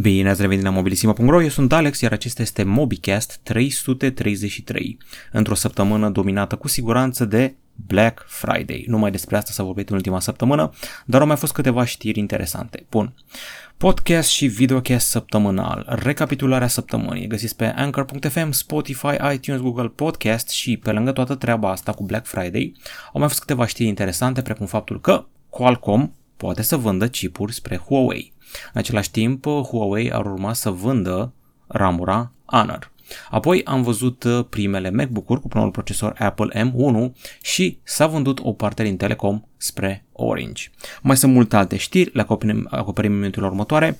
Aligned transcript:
Bine 0.00 0.30
ați 0.30 0.40
revenit 0.40 0.64
la 0.64 0.70
mobilisima.ro, 0.70 1.42
eu 1.42 1.48
sunt 1.48 1.72
Alex, 1.72 2.00
iar 2.00 2.12
acesta 2.12 2.42
este 2.42 2.62
MobiCast 2.62 3.40
333, 3.42 4.98
într-o 5.32 5.54
săptămână 5.54 6.10
dominată 6.10 6.56
cu 6.56 6.68
siguranță 6.68 7.24
de 7.24 7.54
Black 7.86 8.24
Friday. 8.28 8.84
Numai 8.88 9.10
despre 9.10 9.36
asta 9.36 9.52
s-a 9.52 9.62
vorbit 9.62 9.88
în 9.88 9.96
ultima 9.96 10.20
săptămână, 10.20 10.70
dar 11.06 11.20
au 11.20 11.26
mai 11.26 11.36
fost 11.36 11.52
câteva 11.52 11.84
știri 11.84 12.18
interesante. 12.18 12.86
Bun. 12.90 13.14
Podcast 13.76 14.28
și 14.28 14.46
videocast 14.46 15.08
săptămânal, 15.08 15.84
recapitularea 15.88 16.68
săptămânii, 16.68 17.26
găsiți 17.26 17.56
pe 17.56 17.64
Anchor.fm, 17.64 18.50
Spotify, 18.50 19.16
iTunes, 19.34 19.60
Google 19.60 19.88
Podcast 19.88 20.48
și 20.48 20.76
pe 20.76 20.92
lângă 20.92 21.12
toată 21.12 21.34
treaba 21.34 21.70
asta 21.70 21.92
cu 21.92 22.04
Black 22.04 22.26
Friday, 22.26 22.72
au 23.12 23.20
mai 23.20 23.28
fost 23.28 23.40
câteva 23.40 23.66
știri 23.66 23.88
interesante, 23.88 24.42
precum 24.42 24.66
faptul 24.66 25.00
că 25.00 25.24
Qualcomm 25.50 26.14
poate 26.36 26.62
să 26.62 26.76
vândă 26.76 27.08
chipuri 27.08 27.52
spre 27.52 27.76
Huawei. 27.76 28.34
În 28.72 28.80
același 28.80 29.10
timp, 29.10 29.46
Huawei 29.46 30.12
ar 30.12 30.26
urma 30.26 30.52
să 30.52 30.70
vândă 30.70 31.32
ramura 31.66 32.32
Honor. 32.44 32.94
Apoi 33.30 33.64
am 33.64 33.82
văzut 33.82 34.24
uh, 34.24 34.44
primele 34.50 34.90
MacBook-uri 34.90 35.40
cu 35.40 35.48
primul 35.48 35.70
procesor 35.70 36.14
Apple 36.18 36.64
M1 36.64 37.12
și 37.42 37.78
s-a 37.82 38.06
vândut 38.06 38.40
o 38.42 38.52
parte 38.52 38.82
din 38.82 38.96
Telecom 38.96 39.42
spre 39.56 40.04
Orange. 40.12 40.70
Mai 41.02 41.16
sunt 41.16 41.32
multe 41.32 41.56
alte 41.56 41.76
știri, 41.76 42.10
le 42.14 42.20
acoperim, 42.20 42.66
acoperim 42.70 43.12
în 43.12 43.18
minutul 43.18 43.44
următoare. 43.44 43.98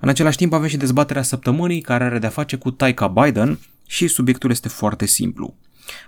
În 0.00 0.08
același 0.08 0.36
timp 0.36 0.52
avem 0.52 0.68
și 0.68 0.76
dezbaterea 0.76 1.22
săptămânii 1.22 1.80
care 1.80 2.04
are 2.04 2.18
de-a 2.18 2.28
face 2.28 2.56
cu 2.56 2.70
Taika 2.70 3.06
Biden 3.06 3.58
și 3.86 4.06
subiectul 4.06 4.50
este 4.50 4.68
foarte 4.68 5.06
simplu. 5.06 5.54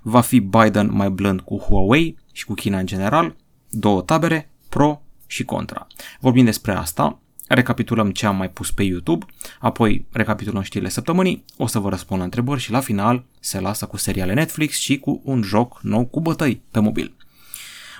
Va 0.03 0.21
fi 0.21 0.41
Biden 0.41 0.91
mai 0.93 1.11
blând 1.11 1.41
cu 1.41 1.59
Huawei 1.59 2.19
și 2.33 2.45
cu 2.45 2.55
China 2.55 2.79
în 2.79 2.87
general? 2.87 3.37
Două 3.71 4.03
tabere, 4.03 4.51
pro 4.69 5.03
și 5.27 5.45
contra. 5.45 5.87
Vorbim 6.21 6.45
despre 6.45 6.73
asta, 6.73 7.19
recapitulăm 7.55 8.11
ce 8.11 8.27
am 8.27 8.37
mai 8.37 8.51
pus 8.51 8.71
pe 8.71 8.83
YouTube, 8.83 9.27
apoi 9.61 10.07
recapitulăm 10.13 10.63
știrile 10.63 10.91
săptămânii, 10.91 11.45
o 11.57 11.67
să 11.67 11.79
vă 11.79 11.89
răspund 11.89 12.19
la 12.19 12.25
întrebări 12.25 12.61
și 12.61 12.71
la 12.71 12.81
final 12.81 13.25
se 13.41 13.61
lasă 13.61 13.87
cu 13.87 13.97
seriale 13.97 14.33
Netflix 14.33 14.79
și 14.79 14.99
cu 14.99 15.21
un 15.25 15.43
joc 15.43 15.79
nou 15.83 16.07
cu 16.07 16.21
bătăi 16.21 16.63
pe 16.71 16.81
mobil. 16.81 17.15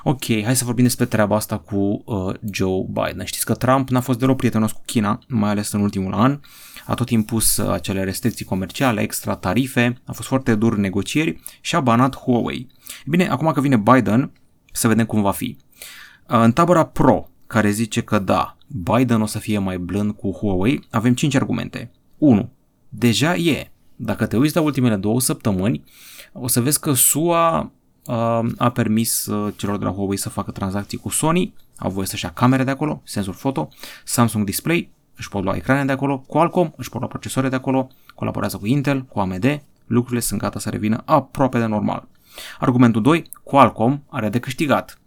Ok, 0.03 0.25
hai 0.25 0.57
să 0.57 0.65
vorbim 0.65 0.85
despre 0.85 1.05
treaba 1.05 1.37
asta 1.37 1.59
cu 1.59 2.03
uh, 2.05 2.35
Joe 2.53 2.85
Biden. 2.89 3.25
Știți 3.25 3.45
că 3.45 3.55
Trump 3.55 3.89
n-a 3.89 4.01
fost 4.01 4.19
deloc 4.19 4.37
prietenos 4.37 4.73
cu 4.73 4.83
China, 4.85 5.19
mai 5.29 5.51
ales 5.51 5.73
în 5.73 5.81
ultimul 5.81 6.13
an. 6.13 6.41
A 6.87 6.95
tot 6.95 7.11
impus 7.11 7.57
uh, 7.57 7.71
acele 7.71 8.05
restricții 8.05 8.45
comerciale, 8.45 9.01
extra 9.01 9.37
tarife, 9.37 10.01
a 10.05 10.13
fost 10.13 10.29
foarte 10.29 10.55
dur 10.55 10.73
în 10.73 10.81
negocieri 10.81 11.41
și 11.61 11.75
a 11.75 11.81
banat 11.81 12.17
Huawei. 12.17 12.67
Bine, 13.07 13.29
acum 13.29 13.53
că 13.53 13.61
vine 13.61 13.77
Biden, 13.77 14.33
să 14.73 14.89
vedem 14.89 15.07
cum 15.07 15.23
va 15.23 15.33
fi. 15.33 15.57
Uh, 16.29 16.41
în 16.43 16.53
tabăra 16.53 16.85
pro, 16.85 17.29
care 17.51 17.71
zice 17.71 18.03
că 18.03 18.19
da, 18.19 18.57
Biden 18.67 19.21
o 19.21 19.27
să 19.27 19.39
fie 19.39 19.59
mai 19.59 19.79
blând 19.79 20.13
cu 20.13 20.31
Huawei, 20.31 20.87
avem 20.91 21.15
5 21.15 21.35
argumente. 21.35 21.91
1. 22.19 22.51
Deja 22.89 23.35
e. 23.35 23.71
Dacă 23.97 24.27
te 24.27 24.37
uiți 24.37 24.55
la 24.55 24.61
ultimele 24.61 24.97
două 24.97 25.21
săptămâni, 25.21 25.85
o 26.33 26.47
să 26.47 26.61
vezi 26.61 26.81
că 26.81 26.93
SUA 26.93 27.73
uh, 28.07 28.41
a 28.57 28.71
permis 28.71 29.27
uh, 29.27 29.55
celor 29.57 29.79
de 29.79 29.85
la 29.85 29.91
Huawei 29.91 30.17
să 30.17 30.29
facă 30.29 30.51
tranzacții 30.51 30.99
cu 30.99 31.09
Sony, 31.09 31.55
au 31.77 31.91
voie 31.91 32.07
să-și 32.07 32.25
ia 32.25 32.31
camere 32.31 32.65
de 32.65 32.71
acolo, 32.71 33.01
senzor 33.05 33.35
foto, 33.35 33.69
Samsung 34.05 34.45
Display, 34.45 34.91
își 35.17 35.29
pot 35.29 35.43
lua 35.43 35.57
ecrane 35.57 35.85
de 35.85 35.93
acolo, 35.93 36.19
Qualcomm 36.19 36.73
își 36.77 36.89
pot 36.89 37.01
lua 37.01 37.09
procesoare 37.09 37.49
de 37.49 37.57
acolo, 37.57 37.89
colaborează 38.15 38.57
cu 38.57 38.67
Intel, 38.67 39.05
cu 39.05 39.21
AMD, 39.21 39.63
lucrurile 39.87 40.21
sunt 40.21 40.41
gata 40.41 40.59
să 40.59 40.71
revină 40.71 41.03
aproape 41.05 41.59
de 41.59 41.67
normal. 41.67 42.09
Argumentul 42.59 43.03
2, 43.03 43.31
Qualcomm 43.43 44.03
are 44.09 44.29
de 44.29 44.39
câștigat 44.39 45.00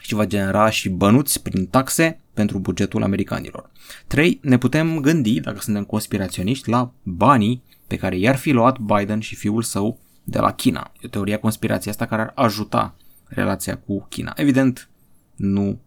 și 0.00 0.14
va 0.14 0.26
genera 0.26 0.70
și 0.70 0.88
bănuți 0.88 1.42
prin 1.42 1.66
taxe 1.66 2.20
pentru 2.34 2.58
bugetul 2.58 3.02
americanilor. 3.02 3.70
3. 4.06 4.38
Ne 4.42 4.58
putem 4.58 5.00
gândi, 5.00 5.40
dacă 5.40 5.60
suntem 5.60 5.84
conspiraționiști, 5.84 6.70
la 6.70 6.92
banii 7.02 7.62
pe 7.86 7.96
care 7.96 8.16
i-ar 8.16 8.36
fi 8.36 8.50
luat 8.50 8.78
Biden 8.78 9.20
și 9.20 9.34
fiul 9.34 9.62
său 9.62 9.98
de 10.24 10.38
la 10.38 10.52
China. 10.52 10.92
E 10.94 11.00
o 11.04 11.08
teorie 11.08 11.34
a 11.34 11.38
conspirației 11.38 11.92
asta 11.92 12.06
care 12.06 12.22
ar 12.22 12.32
ajuta 12.34 12.94
relația 13.24 13.76
cu 13.76 14.06
China. 14.08 14.32
Evident, 14.36 14.88
nu 15.36 15.78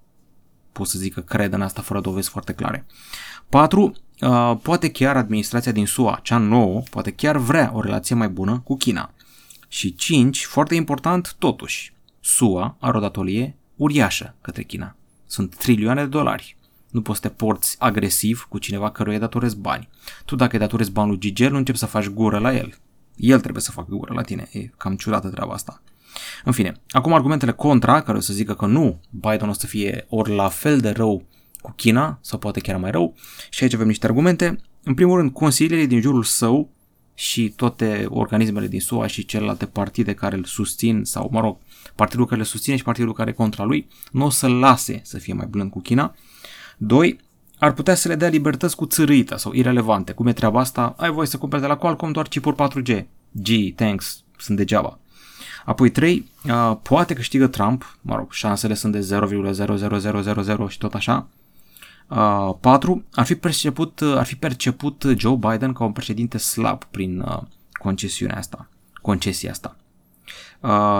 pot 0.71 0.87
să 0.87 0.97
zic 0.97 1.13
că 1.13 1.21
cred 1.21 1.53
în 1.53 1.61
asta 1.61 1.81
fără 1.81 1.99
dovezi 1.99 2.29
foarte 2.29 2.53
clare. 2.53 2.85
4. 3.49 3.93
Uh, 4.21 4.57
poate 4.61 4.91
chiar 4.91 5.17
administrația 5.17 5.71
din 5.71 5.85
SUA, 5.85 6.19
cea 6.23 6.37
nouă, 6.37 6.81
poate 6.89 7.11
chiar 7.11 7.37
vrea 7.37 7.71
o 7.73 7.81
relație 7.81 8.15
mai 8.15 8.29
bună 8.29 8.61
cu 8.63 8.77
China. 8.77 9.13
Și 9.67 9.95
5. 9.95 10.45
Foarte 10.45 10.75
important, 10.75 11.35
totuși, 11.39 11.93
SUA 12.19 12.75
are 12.79 12.97
o 12.97 12.99
datorie 12.99 13.55
uriașă 13.75 14.35
către 14.41 14.63
China. 14.63 14.95
Sunt 15.25 15.55
trilioane 15.55 16.01
de 16.01 16.07
dolari. 16.07 16.57
Nu 16.89 17.01
poți 17.01 17.19
să 17.19 17.27
te 17.27 17.33
porți 17.33 17.75
agresiv 17.79 18.45
cu 18.49 18.57
cineva 18.57 18.91
căruia 18.91 19.19
datorezi 19.19 19.57
bani. 19.57 19.89
Tu 20.25 20.35
dacă 20.35 20.53
îi 20.53 20.59
datorezi 20.59 20.91
bani 20.91 21.09
lui 21.09 21.19
Gigel, 21.19 21.51
nu 21.51 21.57
începi 21.57 21.77
să 21.77 21.85
faci 21.85 22.07
gură 22.07 22.37
la 22.37 22.55
el. 22.55 22.73
El 23.15 23.39
trebuie 23.39 23.61
să 23.61 23.71
facă 23.71 23.95
gură 23.95 24.13
la 24.13 24.21
tine. 24.21 24.47
E 24.51 24.59
cam 24.77 24.95
ciudată 24.95 25.29
treaba 25.29 25.53
asta. 25.53 25.81
În 26.43 26.51
fine, 26.51 26.81
acum 26.89 27.13
argumentele 27.13 27.51
contra, 27.51 28.01
care 28.01 28.17
o 28.17 28.21
să 28.21 28.33
zică 28.33 28.53
că 28.53 28.65
nu, 28.65 28.99
Biden 29.09 29.49
o 29.49 29.53
să 29.53 29.67
fie 29.67 30.05
ori 30.09 30.35
la 30.35 30.47
fel 30.47 30.79
de 30.79 30.89
rău 30.89 31.25
cu 31.61 31.71
China, 31.75 32.17
sau 32.21 32.39
poate 32.39 32.59
chiar 32.59 32.77
mai 32.77 32.91
rău, 32.91 33.15
și 33.49 33.63
aici 33.63 33.73
avem 33.73 33.87
niște 33.87 34.05
argumente. 34.05 34.59
În 34.83 34.93
primul 34.93 35.17
rând, 35.17 35.31
consiliile 35.31 35.85
din 35.85 36.01
jurul 36.01 36.23
său 36.23 36.69
și 37.13 37.49
toate 37.49 38.05
organismele 38.09 38.67
din 38.67 38.79
SUA 38.79 39.07
și 39.07 39.25
celelalte 39.25 39.65
partide 39.65 40.13
care 40.13 40.35
îl 40.35 40.43
susțin, 40.43 41.03
sau 41.03 41.29
mă 41.31 41.39
rog, 41.39 41.57
partidul 41.95 42.25
care 42.25 42.39
le 42.39 42.45
susține 42.45 42.75
și 42.75 42.83
partidul 42.83 43.13
care 43.13 43.29
e 43.29 43.33
contra 43.33 43.63
lui, 43.63 43.87
nu 44.11 44.25
o 44.25 44.29
să 44.29 44.47
lase 44.47 45.01
să 45.03 45.17
fie 45.17 45.33
mai 45.33 45.45
blând 45.49 45.71
cu 45.71 45.79
China. 45.79 46.15
2. 46.77 47.19
Ar 47.59 47.73
putea 47.73 47.95
să 47.95 48.07
le 48.07 48.15
dea 48.15 48.27
libertăți 48.27 48.75
cu 48.75 48.85
țărâită 48.85 49.37
sau 49.37 49.53
irelevante. 49.53 50.11
Cum 50.11 50.27
e 50.27 50.33
treaba 50.33 50.59
asta? 50.59 50.95
Ai 50.97 51.09
voie 51.09 51.27
să 51.27 51.37
cumperi 51.37 51.61
de 51.61 51.67
la 51.67 51.77
Qualcomm 51.77 52.11
doar 52.11 52.27
chipuri 52.27 52.55
4G. 52.55 53.05
G, 53.31 53.75
thanks, 53.75 54.23
sunt 54.37 54.57
degeaba. 54.57 54.99
Apoi 55.65 55.89
3. 55.89 56.31
Uh, 56.43 56.77
poate 56.81 57.13
câștigă 57.13 57.47
Trump, 57.47 57.97
mă 58.01 58.15
rog, 58.15 58.31
șansele 58.31 58.73
sunt 58.73 58.91
de 58.91 58.99
0,00000 58.99 60.67
și 60.67 60.77
tot 60.77 60.93
așa. 60.93 61.27
Uh, 62.15 62.55
4. 62.59 63.03
Ar 63.11 63.25
fi, 63.25 63.35
perceput, 63.35 64.01
ar 64.01 64.25
fi 64.25 64.35
perceput 64.35 65.05
Joe 65.17 65.35
Biden 65.35 65.73
ca 65.73 65.83
un 65.83 65.91
președinte 65.91 66.37
slab 66.37 66.83
prin 66.83 67.19
uh, 67.19 67.41
concesiunea 67.71 68.37
asta, 68.37 68.69
concesia 69.01 69.51
asta. 69.51 69.77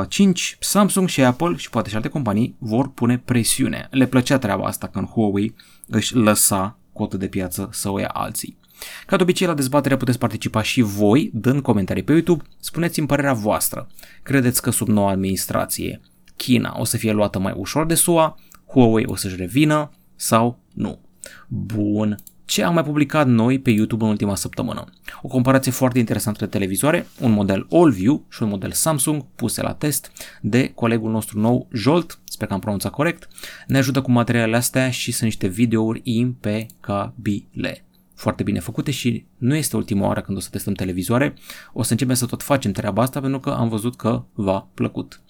5. 0.07 0.57
Samsung 0.59 1.07
și 1.07 1.23
Apple 1.23 1.55
și 1.55 1.69
poate 1.69 1.89
și 1.89 1.95
alte 1.95 2.07
companii 2.07 2.55
vor 2.59 2.89
pune 2.89 3.17
presiune. 3.17 3.87
Le 3.91 4.05
plăcea 4.05 4.37
treaba 4.37 4.65
asta 4.65 4.87
când 4.87 5.07
Huawei 5.07 5.55
își 5.87 6.15
lăsa 6.15 6.77
cotă 6.93 7.17
de 7.17 7.27
piață 7.27 7.69
să 7.71 7.89
o 7.89 7.99
ia 7.99 8.07
alții. 8.07 8.57
Ca 9.05 9.15
de 9.15 9.23
obicei 9.23 9.47
la 9.47 9.53
dezbatere 9.53 9.97
puteți 9.97 10.17
participa 10.17 10.61
și 10.61 10.81
voi, 10.81 11.31
dând 11.33 11.61
comentarii 11.61 12.03
pe 12.03 12.11
YouTube, 12.11 12.43
spuneți-mi 12.59 13.07
părerea 13.07 13.33
voastră. 13.33 13.87
Credeți 14.23 14.61
că 14.61 14.69
sub 14.69 14.87
noua 14.87 15.11
administrație 15.11 16.01
China 16.35 16.75
o 16.79 16.83
să 16.83 16.97
fie 16.97 17.11
luată 17.11 17.39
mai 17.39 17.53
ușor 17.55 17.85
de 17.85 17.95
SUA, 17.95 18.39
Huawei 18.67 19.05
o 19.07 19.15
să-și 19.15 19.35
revină 19.35 19.91
sau 20.15 20.59
nu? 20.73 20.99
Bun, 21.47 22.15
ce 22.45 22.63
am 22.63 22.73
mai 22.73 22.83
publicat 22.83 23.27
noi 23.27 23.59
pe 23.59 23.69
YouTube 23.69 24.03
în 24.03 24.09
ultima 24.09 24.35
săptămână. 24.35 24.85
O 25.21 25.27
comparație 25.27 25.71
foarte 25.71 25.99
interesantă 25.99 26.39
de 26.39 26.51
televizoare, 26.51 27.07
un 27.19 27.31
model 27.31 27.67
AllView 27.71 28.25
și 28.29 28.43
un 28.43 28.49
model 28.49 28.71
Samsung 28.71 29.25
puse 29.35 29.61
la 29.61 29.73
test 29.73 30.11
de 30.41 30.71
colegul 30.75 31.11
nostru 31.11 31.39
nou, 31.39 31.67
Jolt, 31.73 32.19
sper 32.23 32.47
că 32.47 32.53
am 32.53 32.59
pronunțat 32.59 32.91
corect, 32.91 33.27
ne 33.67 33.77
ajută 33.77 34.01
cu 34.01 34.11
materialele 34.11 34.55
astea 34.55 34.89
și 34.89 35.11
sunt 35.11 35.23
niște 35.23 35.47
videouri 35.47 36.01
impecabile 36.03 37.85
foarte 38.15 38.43
bine 38.43 38.59
făcute 38.59 38.91
și 38.91 39.25
nu 39.37 39.55
este 39.55 39.75
ultima 39.75 40.07
oară 40.07 40.21
când 40.21 40.37
o 40.37 40.41
să 40.41 40.49
testăm 40.49 40.73
televizoare, 40.73 41.33
o 41.73 41.83
să 41.83 41.91
începem 41.91 42.15
să 42.15 42.25
tot 42.25 42.43
facem 42.43 42.71
treaba 42.71 43.01
asta 43.01 43.19
pentru 43.19 43.39
că 43.39 43.49
am 43.49 43.69
văzut 43.69 43.95
că 43.95 44.23
v-a 44.33 44.69
plăcut. 44.73 45.21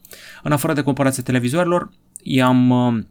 În 0.44 0.52
afară 0.52 0.74
de 0.74 0.82
comparația 0.82 1.24
televizoarelor, 1.24 1.92
i-am 2.24 2.70
uh, 2.70 3.04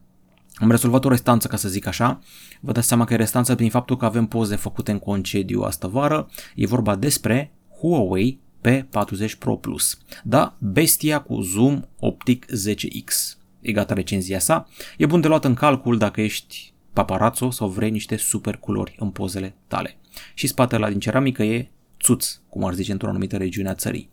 am 0.53 0.69
rezolvat 0.69 1.05
o 1.05 1.09
restanță, 1.09 1.47
ca 1.47 1.57
să 1.57 1.69
zic 1.69 1.85
așa. 1.85 2.19
Vă 2.59 2.71
dați 2.71 2.87
seama 2.87 3.05
că 3.05 3.13
e 3.13 3.17
restanță 3.17 3.55
prin 3.55 3.69
faptul 3.69 3.97
că 3.97 4.05
avem 4.05 4.25
poze 4.25 4.55
făcute 4.55 4.91
în 4.91 4.99
concediu 4.99 5.61
astă 5.61 5.87
vară. 5.87 6.29
E 6.55 6.65
vorba 6.65 6.95
despre 6.95 7.51
Huawei 7.79 8.39
P40 8.67 9.37
Pro 9.39 9.55
Plus. 9.55 9.97
Da, 10.23 10.57
bestia 10.59 11.19
cu 11.21 11.41
zoom 11.41 11.81
optic 11.99 12.45
10x. 12.45 13.37
E 13.61 13.71
gata 13.71 13.93
recenzia 13.93 14.39
sa. 14.39 14.67
E 14.97 15.05
bun 15.05 15.21
de 15.21 15.27
luat 15.27 15.45
în 15.45 15.53
calcul 15.53 15.97
dacă 15.97 16.21
ești 16.21 16.73
paparazzo 16.93 17.51
sau 17.51 17.67
vrei 17.69 17.89
niște 17.89 18.15
super 18.15 18.57
culori 18.57 18.95
în 18.99 19.09
pozele 19.09 19.55
tale. 19.67 19.97
Și 20.33 20.47
spatele 20.47 20.89
din 20.89 20.99
ceramică 20.99 21.43
e 21.43 21.69
țuț, 22.01 22.39
cum 22.49 22.63
ar 22.63 22.73
zice 22.73 22.91
într-o 22.91 23.09
anumită 23.09 23.37
regiune 23.37 23.69
a 23.69 23.73
țării. 23.73 24.09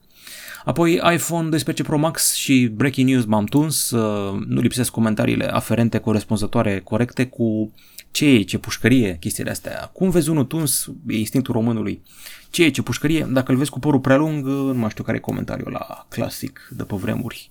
Apoi 0.64 0.92
iPhone 1.12 1.48
12 1.48 1.82
Pro 1.82 1.96
Max 1.96 2.34
și 2.34 2.70
Breaking 2.74 3.08
News 3.08 3.24
m-am 3.24 3.44
tuns, 3.44 3.90
uh, 3.90 4.40
nu 4.46 4.60
lipsesc 4.60 4.90
comentariile 4.90 5.44
aferente 5.44 5.98
corespunzătoare 5.98 6.80
corecte 6.80 7.26
cu 7.26 7.72
ce 8.10 8.26
e, 8.26 8.42
ce 8.42 8.58
pușcărie, 8.58 9.16
chestiile 9.20 9.50
astea. 9.50 9.90
Cum 9.92 10.10
vezi 10.10 10.30
unul 10.30 10.44
tuns, 10.44 10.90
e 11.08 11.16
instinctul 11.16 11.54
românului. 11.54 12.02
Ce 12.50 12.64
e, 12.64 12.70
ce 12.70 12.82
pușcărie, 12.82 13.28
dacă 13.30 13.52
îl 13.52 13.58
vezi 13.58 13.70
cu 13.70 13.78
părul 13.78 14.00
prea 14.00 14.16
lung, 14.16 14.46
uh, 14.46 14.52
nu 14.52 14.74
mai 14.74 14.90
știu 14.90 15.04
care 15.04 15.16
e 15.16 15.20
comentariul 15.20 15.70
la 15.70 16.06
clasic 16.08 16.68
de 16.70 16.82
pe 16.82 16.96
vremuri. 16.96 17.50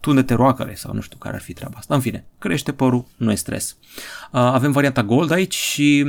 Tunde-te 0.00 0.34
roacăre 0.34 0.74
sau 0.74 0.94
nu 0.94 1.00
știu 1.00 1.18
care 1.18 1.34
ar 1.34 1.42
fi 1.42 1.52
treaba 1.52 1.74
asta. 1.78 1.94
În 1.94 2.00
fine, 2.00 2.24
crește 2.38 2.72
părul, 2.72 3.06
nu 3.16 3.32
e 3.32 3.34
stres. 3.34 3.76
Uh, 4.32 4.40
avem 4.40 4.72
varianta 4.72 5.02
Gold 5.02 5.30
aici 5.30 5.54
și 5.54 6.06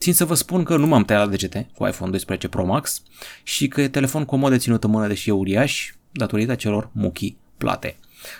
Țin 0.00 0.14
să 0.14 0.24
vă 0.24 0.34
spun 0.34 0.62
că 0.62 0.76
nu 0.76 0.86
m-am 0.86 1.04
tăiat 1.04 1.24
la 1.24 1.30
degete 1.30 1.68
cu 1.74 1.86
iPhone 1.86 2.10
12 2.10 2.48
Pro 2.48 2.64
Max 2.64 3.02
și 3.42 3.68
că 3.68 3.80
e 3.80 3.88
telefon 3.88 4.24
comod 4.24 4.50
de 4.50 4.58
ținut 4.58 4.84
în 4.84 4.90
mână, 4.90 5.06
deși 5.06 5.28
e 5.28 5.32
uriaș, 5.32 5.92
datorită 6.12 6.54
celor 6.54 6.90
muchii 6.92 7.36
plate. 7.56 7.96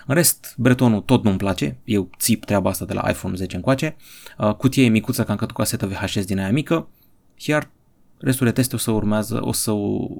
În 0.06 0.14
rest, 0.14 0.54
bretonul 0.56 1.00
tot 1.00 1.24
nu-mi 1.24 1.36
place, 1.36 1.76
eu 1.84 2.10
țip 2.18 2.44
treaba 2.44 2.70
asta 2.70 2.84
de 2.84 2.92
la 2.92 3.10
iPhone 3.10 3.34
10 3.36 3.56
încoace, 3.56 3.96
uh, 4.38 4.54
cutie 4.54 4.84
e 4.84 4.88
micuță 4.88 5.24
ca 5.24 5.32
încă 5.32 5.46
cu 5.46 5.52
casetă 5.52 5.86
VHS 5.86 6.24
din 6.24 6.38
aia 6.38 6.52
mică, 6.52 6.88
iar 7.36 7.70
restul 8.18 8.46
de 8.46 8.52
teste 8.52 8.74
o 8.74 8.78
să, 8.78 8.90
urmează, 8.90 9.38
o 9.42 9.52
să 9.52 9.70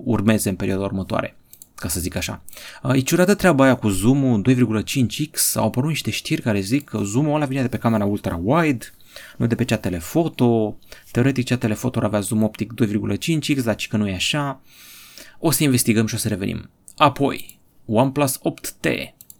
urmeze 0.04 0.48
în 0.48 0.56
perioada 0.56 0.84
următoare 0.84 1.36
ca 1.74 1.88
să 1.88 2.00
zic 2.00 2.16
așa. 2.16 2.42
Uh, 2.82 2.94
e 2.94 3.00
ciudată 3.00 3.34
treaba 3.34 3.64
aia 3.64 3.74
cu 3.74 3.88
zoom-ul 3.88 4.44
2,5x, 4.48 5.54
au 5.54 5.66
apărut 5.66 5.88
niște 5.88 6.10
știri 6.10 6.42
care 6.42 6.60
zic 6.60 6.84
că 6.84 7.00
zoom-ul 7.02 7.34
ăla 7.34 7.44
vine 7.44 7.62
de 7.62 7.68
pe 7.68 7.76
camera 7.76 8.04
ultra-wide, 8.04 8.84
nu 9.36 9.46
de 9.46 9.54
pe 9.54 9.64
cea 9.64 9.76
telefoto, 9.76 10.78
teoretic 11.10 11.44
cea 11.44 11.56
telefoto 11.56 12.00
avea 12.02 12.20
zoom 12.20 12.42
optic 12.42 12.72
2,5x, 12.84 13.62
dar 13.62 13.76
că 13.88 13.96
nu 13.96 14.08
e 14.08 14.14
așa. 14.14 14.60
O 15.38 15.50
să 15.50 15.62
investigăm 15.62 16.06
și 16.06 16.14
o 16.14 16.18
să 16.18 16.28
revenim. 16.28 16.70
Apoi, 16.96 17.58
OnePlus 17.86 18.38
8T 18.38 18.88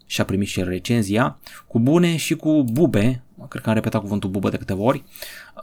și-a 0.05 0.25
primit 0.25 0.47
și 0.47 0.63
recenzia, 0.63 1.39
cu 1.67 1.79
bune 1.79 2.15
și 2.15 2.35
cu 2.35 2.63
bube, 2.63 3.23
cred 3.49 3.63
că 3.63 3.69
am 3.69 3.75
repetat 3.75 4.01
cuvântul 4.01 4.29
bubă 4.29 4.49
de 4.49 4.57
câteva 4.57 4.81
ori, 4.81 5.03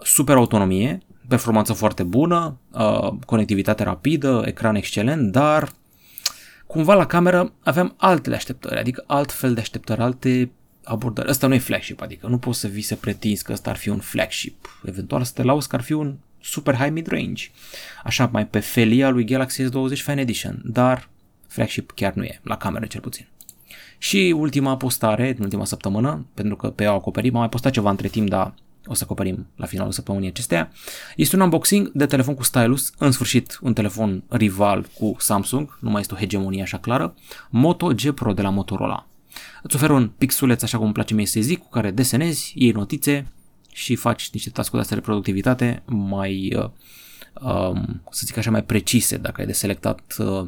super 0.03 0.37
autonomie, 0.37 1.03
performanță 1.29 1.73
foarte 1.73 2.03
bună, 2.03 2.59
uh, 2.73 3.09
conectivitate 3.27 3.83
rapidă, 3.83 4.43
ecran 4.47 4.75
excelent, 4.75 5.33
dar 5.33 5.73
cumva 6.67 6.95
la 6.95 7.07
cameră 7.07 7.53
aveam 7.63 7.95
altele 7.97 8.37
așteptări, 8.37 8.79
adică 8.79 9.05
alt 9.07 9.33
fel 9.33 9.55
de 9.55 9.61
așteptări, 9.61 10.01
alte 10.01 10.51
abordări. 10.89 11.29
Ăsta 11.29 11.47
nu 11.47 11.55
e 11.55 11.59
flagship, 11.59 12.01
adică 12.01 12.27
nu 12.27 12.39
poți 12.39 12.61
să 12.61 12.69
vii 12.69 12.83
să 12.83 12.97
pretinzi 12.97 13.45
că 13.45 13.53
ăsta 13.53 13.71
ar 13.71 13.77
fi 13.77 13.89
un 13.89 13.99
flagship. 13.99 14.81
Eventual 14.85 15.23
să 15.23 15.33
te 15.35 15.43
lauzi 15.43 15.69
că 15.69 15.77
ar 15.77 15.83
fi 15.83 15.93
un 15.93 16.17
super 16.41 16.75
high 16.75 16.91
mid-range. 16.91 17.51
Așa, 18.05 18.29
mai 18.33 18.47
pe 18.47 18.59
felia 18.59 19.09
lui 19.09 19.25
Galaxy 19.25 19.63
S20 19.63 20.03
Fan 20.03 20.19
Edition, 20.19 20.63
dar 20.65 21.09
flagship 21.47 21.91
chiar 21.95 22.13
nu 22.13 22.25
e, 22.25 22.41
la 22.43 22.57
cameră 22.57 22.87
cel 22.87 23.01
puțin. 23.01 23.27
Și 23.99 24.35
ultima 24.37 24.77
postare, 24.77 25.35
în 25.39 25.45
ultima 25.45 25.65
săptămână, 25.65 26.27
pentru 26.35 26.57
că 26.57 26.71
pe 26.71 26.83
ea 26.83 26.93
o 26.93 26.97
acoperim, 26.97 27.35
am 27.35 27.41
mai 27.41 27.49
postat 27.49 27.73
ceva 27.73 27.91
între 27.91 28.09
timp, 28.09 28.29
dar 28.29 28.55
o 28.87 28.95
să 28.95 29.03
acoperim 29.05 29.47
la 29.57 29.67
finalul 29.67 29.93
săptămânii 29.93 30.29
acestea. 30.29 30.73
Este 31.17 31.37
un 31.37 31.43
unboxing 31.43 31.91
de 31.95 32.07
telefon 32.07 32.35
cu 32.35 32.43
stylus, 32.43 32.93
în 32.99 33.11
sfârșit 33.11 33.59
un 33.63 33.73
telefon 33.73 34.23
rival 34.29 34.87
cu 34.99 35.17
Samsung, 35.19 35.79
nu 35.81 35.91
mai 35.91 36.01
este 36.01 36.15
o 36.15 36.17
hegemonie 36.17 36.63
așa 36.63 36.79
clară, 36.79 37.15
Moto 37.51 37.87
G 37.87 38.11
Pro 38.11 38.33
de 38.33 38.43
la 38.43 38.51
Motorola. 38.51 39.08
Îți 39.63 39.77
oferă 39.77 39.93
un 39.93 40.09
pixuleț, 40.09 40.63
așa 40.63 40.77
cum 40.77 40.85
îmi 40.85 40.95
place 40.95 41.15
mie 41.15 41.27
să 41.27 41.41
zic, 41.41 41.59
cu 41.59 41.69
care 41.69 41.91
desenezi, 41.91 42.53
iei 42.55 42.73
notițe 42.73 43.33
și 43.73 43.95
faci 43.95 44.31
niște 44.31 44.51
task 44.51 44.73
de 44.73 44.95
de 44.95 45.01
productivitate 45.01 45.83
mai, 45.87 46.55
uh, 46.57 46.71
um, 47.43 48.03
să 48.11 48.23
zic 48.25 48.37
așa, 48.37 48.51
mai 48.51 48.65
precise 48.65 49.17
dacă 49.17 49.41
ai 49.41 49.47
de 49.47 49.53
selectat 49.53 50.17
uh, 50.19 50.45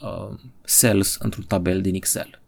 uh, 0.00 0.38
cells 0.78 1.16
într-un 1.20 1.44
tabel 1.44 1.80
din 1.80 1.94
Excel. 1.94 2.40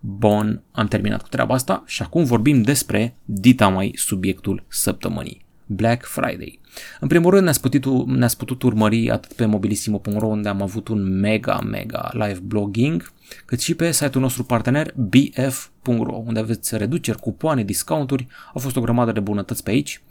Bun, 0.00 0.62
am 0.72 0.88
terminat 0.88 1.22
cu 1.22 1.28
treaba 1.28 1.54
asta 1.54 1.82
și 1.86 2.02
acum 2.02 2.24
vorbim 2.24 2.62
despre 2.62 3.16
dita 3.24 3.68
mai 3.68 3.92
subiectul 3.96 4.64
săptămânii. 4.68 5.46
Black 5.70 6.04
Friday. 6.04 6.60
În 7.00 7.08
primul 7.08 7.30
rând 7.30 7.42
ne-ați 7.42 7.60
putut, 7.60 8.06
ne-ați 8.06 8.36
putut 8.36 8.62
urmări 8.62 9.10
atât 9.10 9.32
pe 9.32 9.46
mobilissimo.ro 9.46 10.26
unde 10.26 10.48
am 10.48 10.62
avut 10.62 10.88
un 10.88 11.20
mega, 11.20 11.60
mega 11.60 12.10
live 12.12 12.38
blogging, 12.42 13.12
cât 13.44 13.60
și 13.60 13.74
pe 13.74 13.92
site-ul 13.92 14.22
nostru 14.22 14.44
partener 14.44 14.94
bf.ro 14.96 16.22
unde 16.26 16.40
aveți 16.40 16.76
reduceri, 16.76 17.18
cupoane, 17.18 17.64
discounturi, 17.64 18.26
au 18.54 18.60
fost 18.60 18.76
o 18.76 18.80
grămadă 18.80 19.12
de 19.12 19.20
bunătăți 19.20 19.62
pe 19.62 19.70
aici, 19.70 20.02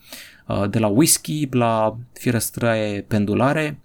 uh, 0.47 0.69
de 0.69 0.79
la 0.79 0.87
whisky 0.87 1.47
la 1.51 1.97
firăstrăie 2.13 3.01
pendulare, 3.01 3.79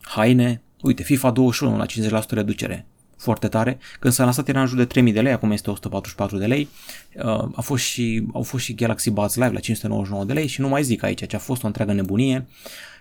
haine, 0.00 0.62
uite, 0.82 1.02
FIFA 1.02 1.30
21 1.30 1.76
la 1.76 1.86
50% 1.86 2.22
reducere, 2.28 2.86
foarte 3.22 3.48
tare. 3.48 3.78
Când 3.98 4.14
s-a 4.14 4.24
lansat 4.24 4.48
era 4.48 4.60
în 4.60 4.66
jur 4.66 4.76
de 4.76 4.84
3000 4.84 5.12
de 5.12 5.20
lei, 5.20 5.32
acum 5.32 5.50
este 5.50 5.70
144 5.70 6.38
de 6.38 6.46
lei. 6.46 6.68
Uh, 7.14 7.22
a 7.54 7.60
fost 7.60 7.84
și, 7.84 8.26
au 8.32 8.42
fost 8.42 8.64
și 8.64 8.74
Galaxy 8.74 9.10
Buds 9.10 9.34
Live 9.34 9.52
la 9.52 9.60
599 9.60 10.24
de 10.24 10.32
lei 10.32 10.46
și 10.46 10.60
nu 10.60 10.68
mai 10.68 10.82
zic 10.82 11.02
aici, 11.02 11.26
ce 11.26 11.36
a 11.36 11.38
fost 11.38 11.62
o 11.62 11.66
întreagă 11.66 11.92
nebunie. 11.92 12.46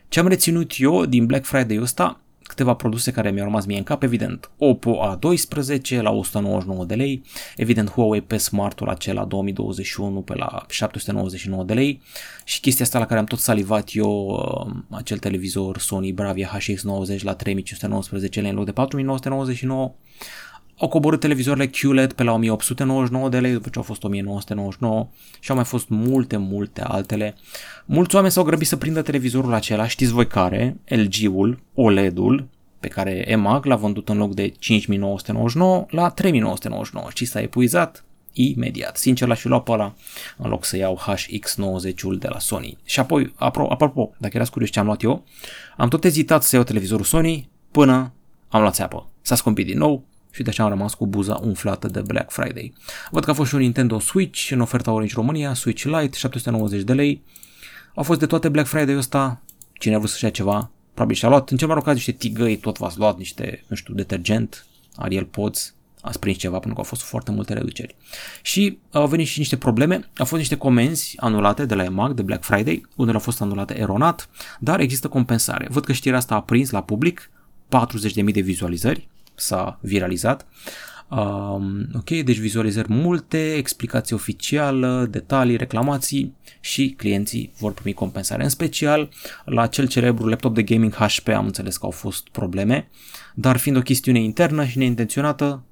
Ce 0.08 0.20
am 0.20 0.28
reținut 0.28 0.72
eu 0.78 1.06
din 1.06 1.26
Black 1.26 1.46
Friday-ul 1.46 1.84
ăsta, 1.84 2.20
câteva 2.52 2.74
produse 2.74 3.12
care 3.12 3.32
mi-au 3.32 3.46
rămas 3.46 3.66
mie 3.66 3.78
în 3.78 3.84
cap, 3.84 4.04
evident 4.04 4.52
Oppo 4.58 5.00
A12 5.16 6.02
la 6.02 6.10
199 6.10 6.86
de 6.86 6.96
lei, 6.96 7.24
evident 7.56 7.90
Huawei 7.90 8.22
pe 8.22 8.38
Smartul 8.38 8.90
acela 8.90 9.26
2021 9.26 10.22
pe 10.22 10.36
la 10.36 10.66
799 10.70 11.64
de 11.64 11.74
lei 11.74 12.02
și 12.44 12.60
chestia 12.60 12.86
asta 12.86 13.00
la 13.00 13.06
care 13.06 13.20
am 13.20 13.26
tot 13.26 13.40
salivat 13.40 13.90
eu, 13.94 14.28
uh, 14.28 14.74
acel 14.90 15.18
televizor 15.18 15.78
Sony 15.78 16.12
Bravia 16.12 16.58
HX90 16.58 17.22
la 17.22 17.34
3519 17.34 18.42
lei 18.42 18.50
în 18.50 18.56
loc 18.56 18.66
de 18.66 18.72
4999 18.72 19.94
au 20.82 20.88
coborât 20.88 21.20
televizoarele 21.20 21.68
QLED 21.68 22.14
pe 22.14 22.24
la 22.24 22.32
1899 22.32 23.30
de 23.30 23.40
lei, 23.40 23.52
după 23.52 23.70
ce 23.70 23.78
au 23.78 23.84
fost 23.84 24.04
1999 24.04 25.08
și 25.40 25.50
au 25.50 25.56
mai 25.56 25.66
fost 25.66 25.90
multe, 25.90 26.38
multe 26.38 26.82
altele. 26.82 27.36
Mulți 27.86 28.16
oameni 28.16 28.34
s-au 28.34 28.44
grăbit 28.44 28.68
să 28.68 28.76
prindă 28.76 29.02
televizorul 29.02 29.54
acela, 29.54 29.88
știți 29.88 30.12
voi 30.12 30.28
care, 30.28 30.80
LG-ul, 30.86 31.60
OLED-ul, 31.74 32.48
pe 32.80 32.88
care 32.88 33.32
EMAG 33.32 33.66
l-a 33.66 33.76
vândut 33.76 34.10
în 34.10 34.18
loc 34.18 34.34
de 34.34 34.48
5999 34.48 35.86
la 35.90 36.10
3999 36.10 37.08
și 37.14 37.26
s-a 37.26 37.42
epuizat 37.42 38.06
imediat. 38.34 38.98
Sincer, 38.98 39.28
l-aș 39.28 39.40
fi 39.40 39.48
luat 39.48 39.64
pe 39.64 39.72
ăla 39.72 39.96
în 40.38 40.50
loc 40.50 40.66
să 40.66 40.78
iau 40.78 41.00
HX90-ul 41.08 42.18
de 42.20 42.28
la 42.28 42.40
Sony. 42.40 42.78
Și 42.84 43.00
apoi, 43.00 43.34
apropo, 43.38 44.12
dacă 44.18 44.36
erați 44.36 44.52
curios 44.52 44.70
ce 44.70 44.80
am 44.80 44.86
luat 44.86 45.04
eu, 45.04 45.24
am 45.78 45.90
tot 45.90 46.04
ezitat 46.04 46.44
să 46.44 46.56
iau 46.56 46.66
televizorul 46.66 47.06
Sony 47.06 47.50
până 47.72 48.14
am 48.50 48.62
luat 48.62 48.74
țeapă. 48.74 49.10
S-a 49.22 49.36
scumpit 49.36 49.66
din 49.66 49.78
nou, 49.78 50.04
și 50.32 50.44
de 50.44 50.50
aceea 50.50 50.68
am 50.68 50.74
rămas 50.74 50.94
cu 50.94 51.08
buza 51.08 51.40
umflată 51.44 51.88
de 51.88 52.02
Black 52.02 52.32
Friday. 52.32 52.74
Văd 53.12 53.24
că 53.24 53.30
a 53.30 53.34
fost 53.34 53.50
și 53.50 53.56
un 53.56 53.62
Nintendo 53.62 54.00
Switch 54.00 54.52
în 54.52 54.62
oferta 54.62 54.92
Orange 54.92 55.14
România, 55.16 55.54
Switch 55.54 55.84
Lite, 55.84 56.18
790 56.18 56.82
de 56.82 56.94
lei. 56.94 57.24
Au 57.96 58.04
fost 58.04 58.20
de 58.20 58.26
toate 58.26 58.50
Black 58.50 58.68
Friday-ul 58.68 59.00
ăsta, 59.00 59.42
cine 59.74 59.96
a 59.96 59.98
vrut 59.98 60.10
să-și 60.10 60.24
ia 60.24 60.30
ceva, 60.30 60.72
probabil 60.94 61.16
și-a 61.16 61.30
luat. 61.30 61.50
În 61.50 61.58
cel 61.58 61.68
mai 61.68 61.76
rog 61.76 61.86
caz 61.86 61.96
niște 61.96 62.12
tigăi, 62.12 62.58
tot 62.58 62.78
v-ați 62.78 62.98
luat 62.98 63.18
niște, 63.18 63.64
nu 63.68 63.76
știu, 63.76 63.94
detergent, 63.94 64.66
Ariel 64.96 65.26
Pods, 65.26 65.76
ați 66.02 66.20
prins 66.20 66.38
ceva 66.38 66.58
pentru 66.58 66.74
că 66.74 66.80
au 66.80 66.84
fost 66.88 67.02
foarte 67.02 67.32
multe 67.32 67.54
reduceri. 67.54 67.96
Și 68.42 68.78
au 68.92 69.08
venit 69.08 69.28
și 69.28 69.40
niște 69.40 69.58
probleme, 69.58 70.10
au 70.18 70.26
fost 70.26 70.42
niște 70.42 70.58
comenzi 70.58 71.14
anulate 71.18 71.66
de 71.66 71.76
la 71.76 71.84
EMAG 71.84 72.14
de 72.14 72.22
Black 72.22 72.44
Friday, 72.44 72.86
unde 72.96 73.12
au 73.12 73.20
fost 73.20 73.42
anulate 73.42 73.80
eronat, 73.80 74.30
dar 74.60 74.80
există 74.80 75.08
compensare. 75.08 75.68
Văd 75.70 75.86
că 75.86 75.94
știrea 75.94 76.18
asta 76.18 76.36
a 76.36 76.42
prins 76.42 76.70
la 76.70 76.84
public 76.84 77.30
40.000 77.66 78.34
de 78.34 78.42
vizualizări, 78.42 79.10
s-a 79.42 79.80
viralizat. 79.82 80.48
Um, 81.10 81.88
ok, 81.94 82.10
deci 82.10 82.38
vizualizări 82.38 82.94
multe, 82.94 83.54
explicații 83.54 84.16
oficială, 84.16 85.08
detalii, 85.10 85.58
reclamații 85.58 86.36
și 86.60 86.94
clienții 86.98 87.54
vor 87.60 87.74
primi 87.74 87.94
compensare. 87.94 88.44
În 88.44 88.50
special 88.50 89.10
la 89.46 89.68
cel 89.68 89.88
celebru 89.88 90.28
laptop 90.28 90.54
de 90.54 90.64
gaming 90.64 90.94
HP 90.94 91.28
am 91.28 91.46
înțeles 91.46 91.78
că 91.78 91.86
au 91.86 91.92
fost 91.92 92.28
probleme, 92.28 92.90
dar 93.36 93.58
fiind 93.58 93.78
o 93.78 93.82
chestiune 93.82 94.20
internă 94.20 94.66
și 94.66 94.78
neintenționată, 94.78 95.64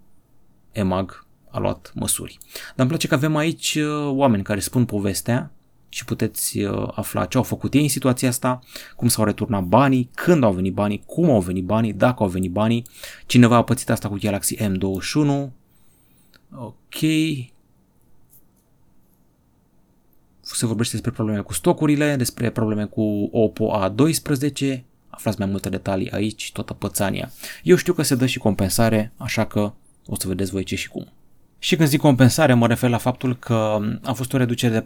EMAG 0.72 1.26
a 1.52 1.60
luat 1.60 1.92
măsuri. 1.96 2.38
Dar 2.52 2.74
îmi 2.76 2.88
place 2.88 3.08
că 3.08 3.14
avem 3.14 3.36
aici 3.36 3.76
uh, 3.76 4.10
oameni 4.12 4.44
care 4.44 4.60
spun 4.60 4.86
povestea 4.86 5.52
și 5.90 6.06
puteți 6.06 6.60
uh, 6.60 6.88
afla 6.96 7.26
ce 7.26 7.38
au 7.38 7.44
făcut 7.44 7.74
ei 7.74 7.82
în 7.82 7.90
situația 7.90 8.30
asta, 8.30 8.60
cum 8.96 9.08
s-au 9.08 9.26
returnat 9.26 9.64
banii, 9.64 10.10
când 10.14 10.44
au 10.44 10.54
venit 10.54 10.74
banii, 10.74 11.04
cum 11.06 11.30
au 11.30 11.42
venit 11.42 11.64
banii, 11.64 11.94
dacă 11.94 12.24
au 12.24 12.30
venit 12.30 12.52
banii. 12.52 12.86
Cineva 13.26 13.56
a 13.56 13.64
pățit 13.64 13.90
asta 13.90 14.08
cu 14.08 14.18
Galaxy 14.22 14.56
M21. 14.56 15.50
Ok. 16.56 17.00
Se 20.42 20.66
vorbește 20.66 20.94
despre 20.94 21.12
probleme 21.12 21.42
cu 21.42 21.54
stocurile, 21.54 22.16
despre 22.16 22.50
probleme 22.50 22.86
cu 22.86 23.30
Oppo 23.32 23.80
A12. 23.80 24.82
Aflați 25.10 25.40
mai 25.40 25.48
multe 25.50 25.70
detalii 25.70 26.12
aici, 26.12 26.52
toată 26.52 26.74
pățania. 26.74 27.32
Eu 27.64 27.76
știu 27.76 27.94
că 27.94 28.02
se 28.02 28.16
dă 28.16 28.26
și 28.26 28.40
compensare, 28.40 29.14
așa 29.18 29.46
că 29.46 29.74
o 30.06 30.16
să 30.16 30.28
vedeți 30.28 30.52
voi 30.52 30.64
ce 30.64 30.76
și 30.76 30.90
cum. 30.90 31.08
Și 31.62 31.76
când 31.76 31.90
zic 31.90 32.00
compensare, 32.00 32.54
mă 32.54 32.68
refer 32.68 32.90
la 32.90 32.98
faptul 32.98 33.38
că 33.38 33.80
a 34.04 34.14
fost 34.14 34.34
o 34.34 34.38
reducere 34.38 34.74
de 34.74 34.84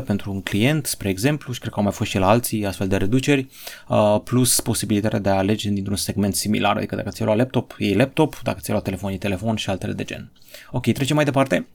45% 0.00 0.04
pentru 0.04 0.32
un 0.32 0.42
client, 0.42 0.86
spre 0.86 1.08
exemplu, 1.08 1.52
și 1.52 1.58
cred 1.58 1.72
că 1.72 1.78
au 1.78 1.84
mai 1.84 1.92
fost 1.92 2.10
și 2.10 2.18
la 2.18 2.28
alții 2.28 2.66
astfel 2.66 2.88
de 2.88 2.96
reduceri, 2.96 3.46
uh, 3.88 4.20
plus 4.24 4.60
posibilitatea 4.60 5.18
de 5.18 5.28
a 5.28 5.34
alege 5.34 5.70
dintr-un 5.70 5.96
segment 5.96 6.34
similar, 6.34 6.76
adică 6.76 6.96
dacă 6.96 7.08
ți-ai 7.08 7.26
luat 7.26 7.38
laptop, 7.38 7.74
e 7.78 7.96
laptop, 7.96 8.40
dacă 8.42 8.58
ți-ai 8.60 8.74
luat 8.74 8.84
telefon, 8.84 9.12
e 9.12 9.16
telefon 9.16 9.56
și 9.56 9.70
altele 9.70 9.92
de 9.92 10.04
gen. 10.04 10.30
Ok, 10.70 10.92
trecem 10.92 11.16
mai 11.16 11.24
departe. 11.24 11.66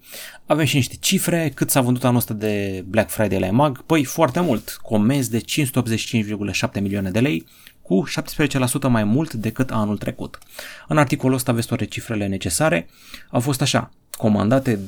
Avem 0.46 0.66
și 0.66 0.76
niște 0.76 0.96
cifre, 1.00 1.52
cât 1.56 1.70
s-a 1.70 1.82
vândut 1.82 2.04
anul 2.04 2.18
ăsta 2.18 2.34
de 2.34 2.84
Black 2.88 3.10
Friday 3.10 3.40
la 3.40 3.46
EMAG? 3.46 3.84
Păi 3.86 4.04
foarte 4.04 4.40
mult, 4.40 4.80
comenzi 4.82 5.32
de 5.32 5.40
585,7 5.40 6.82
milioane 6.82 7.12
de 7.12 7.20
lei, 7.20 7.46
cu 7.90 8.04
17% 8.88 8.90
mai 8.90 9.04
mult 9.04 9.34
decât 9.34 9.72
anul 9.72 9.98
trecut. 9.98 10.38
În 10.88 10.98
articolul 10.98 11.36
ăsta 11.36 11.52
aveți 11.52 11.68
toate 11.68 11.86
cifrele 11.86 12.28
necesare. 12.28 12.90
Au 13.30 13.40
fost 13.40 13.62
așa, 13.62 13.92
comandate 14.18 14.80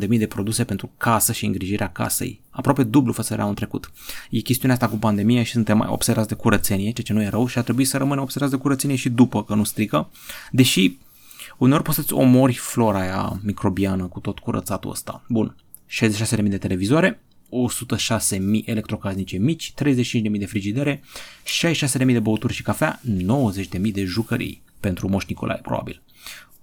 271.000 0.00 0.18
de 0.18 0.26
produse 0.26 0.64
pentru 0.64 0.90
casă 0.96 1.32
și 1.32 1.44
îngrijirea 1.44 1.88
casei, 1.88 2.40
aproape 2.50 2.82
dublu 2.82 3.12
față 3.12 3.34
de 3.34 3.42
anul 3.42 3.54
trecut. 3.54 3.92
E 4.30 4.38
chestiunea 4.38 4.76
asta 4.76 4.88
cu 4.88 4.96
pandemia 4.96 5.42
și 5.42 5.50
suntem 5.50 5.76
mai 5.76 5.88
obsedați 5.90 6.28
de 6.28 6.34
curățenie, 6.34 6.90
ceea 6.90 7.06
ce 7.06 7.12
nu 7.12 7.22
e 7.22 7.28
rău 7.28 7.46
și 7.46 7.58
ar 7.58 7.64
trebui 7.64 7.84
să 7.84 7.96
rămânem 7.96 8.22
obsedați 8.22 8.50
de 8.50 8.56
curățenie 8.56 8.96
și 8.96 9.08
după, 9.08 9.44
că 9.44 9.54
nu 9.54 9.64
strică, 9.64 10.10
deși 10.50 10.98
uneori 11.58 11.82
poți 11.82 11.96
să-ți 11.96 12.12
omori 12.12 12.54
flora 12.54 13.00
aia 13.00 13.40
microbiană 13.42 14.04
cu 14.04 14.20
tot 14.20 14.38
curățatul 14.38 14.90
ăsta. 14.90 15.22
Bun, 15.28 15.56
66.000 15.88 16.42
de 16.42 16.58
televizoare, 16.58 17.20
106.000 18.30 18.38
electrocasnice 18.64 19.36
mici, 19.36 19.72
35.000 19.72 20.38
de 20.38 20.46
frigidere, 20.46 21.02
66.000 21.98 22.06
de 22.06 22.20
băuturi 22.20 22.52
și 22.52 22.62
cafea, 22.62 23.00
90.000 23.04 23.92
de 23.92 24.04
jucării 24.04 24.62
pentru 24.80 25.08
Moș 25.08 25.24
Nicolae, 25.24 25.60
probabil. 25.62 26.02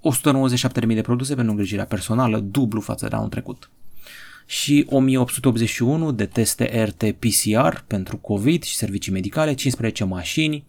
197.000 0.03 0.88
de 0.88 1.01
produse 1.01 1.35
pentru 1.35 1.51
îngrijirea 1.51 1.85
personală, 1.85 2.39
dublu 2.39 2.81
față 2.81 3.07
de 3.07 3.15
anul 3.15 3.29
trecut. 3.29 3.69
Și 4.45 4.85
1881 4.89 6.12
de 6.12 6.25
teste 6.25 6.83
RT-PCR 6.83 7.83
pentru 7.88 8.17
COVID 8.17 8.63
și 8.63 8.75
servicii 8.75 9.12
medicale, 9.12 9.53
15 9.53 10.03
mașini, 10.03 10.65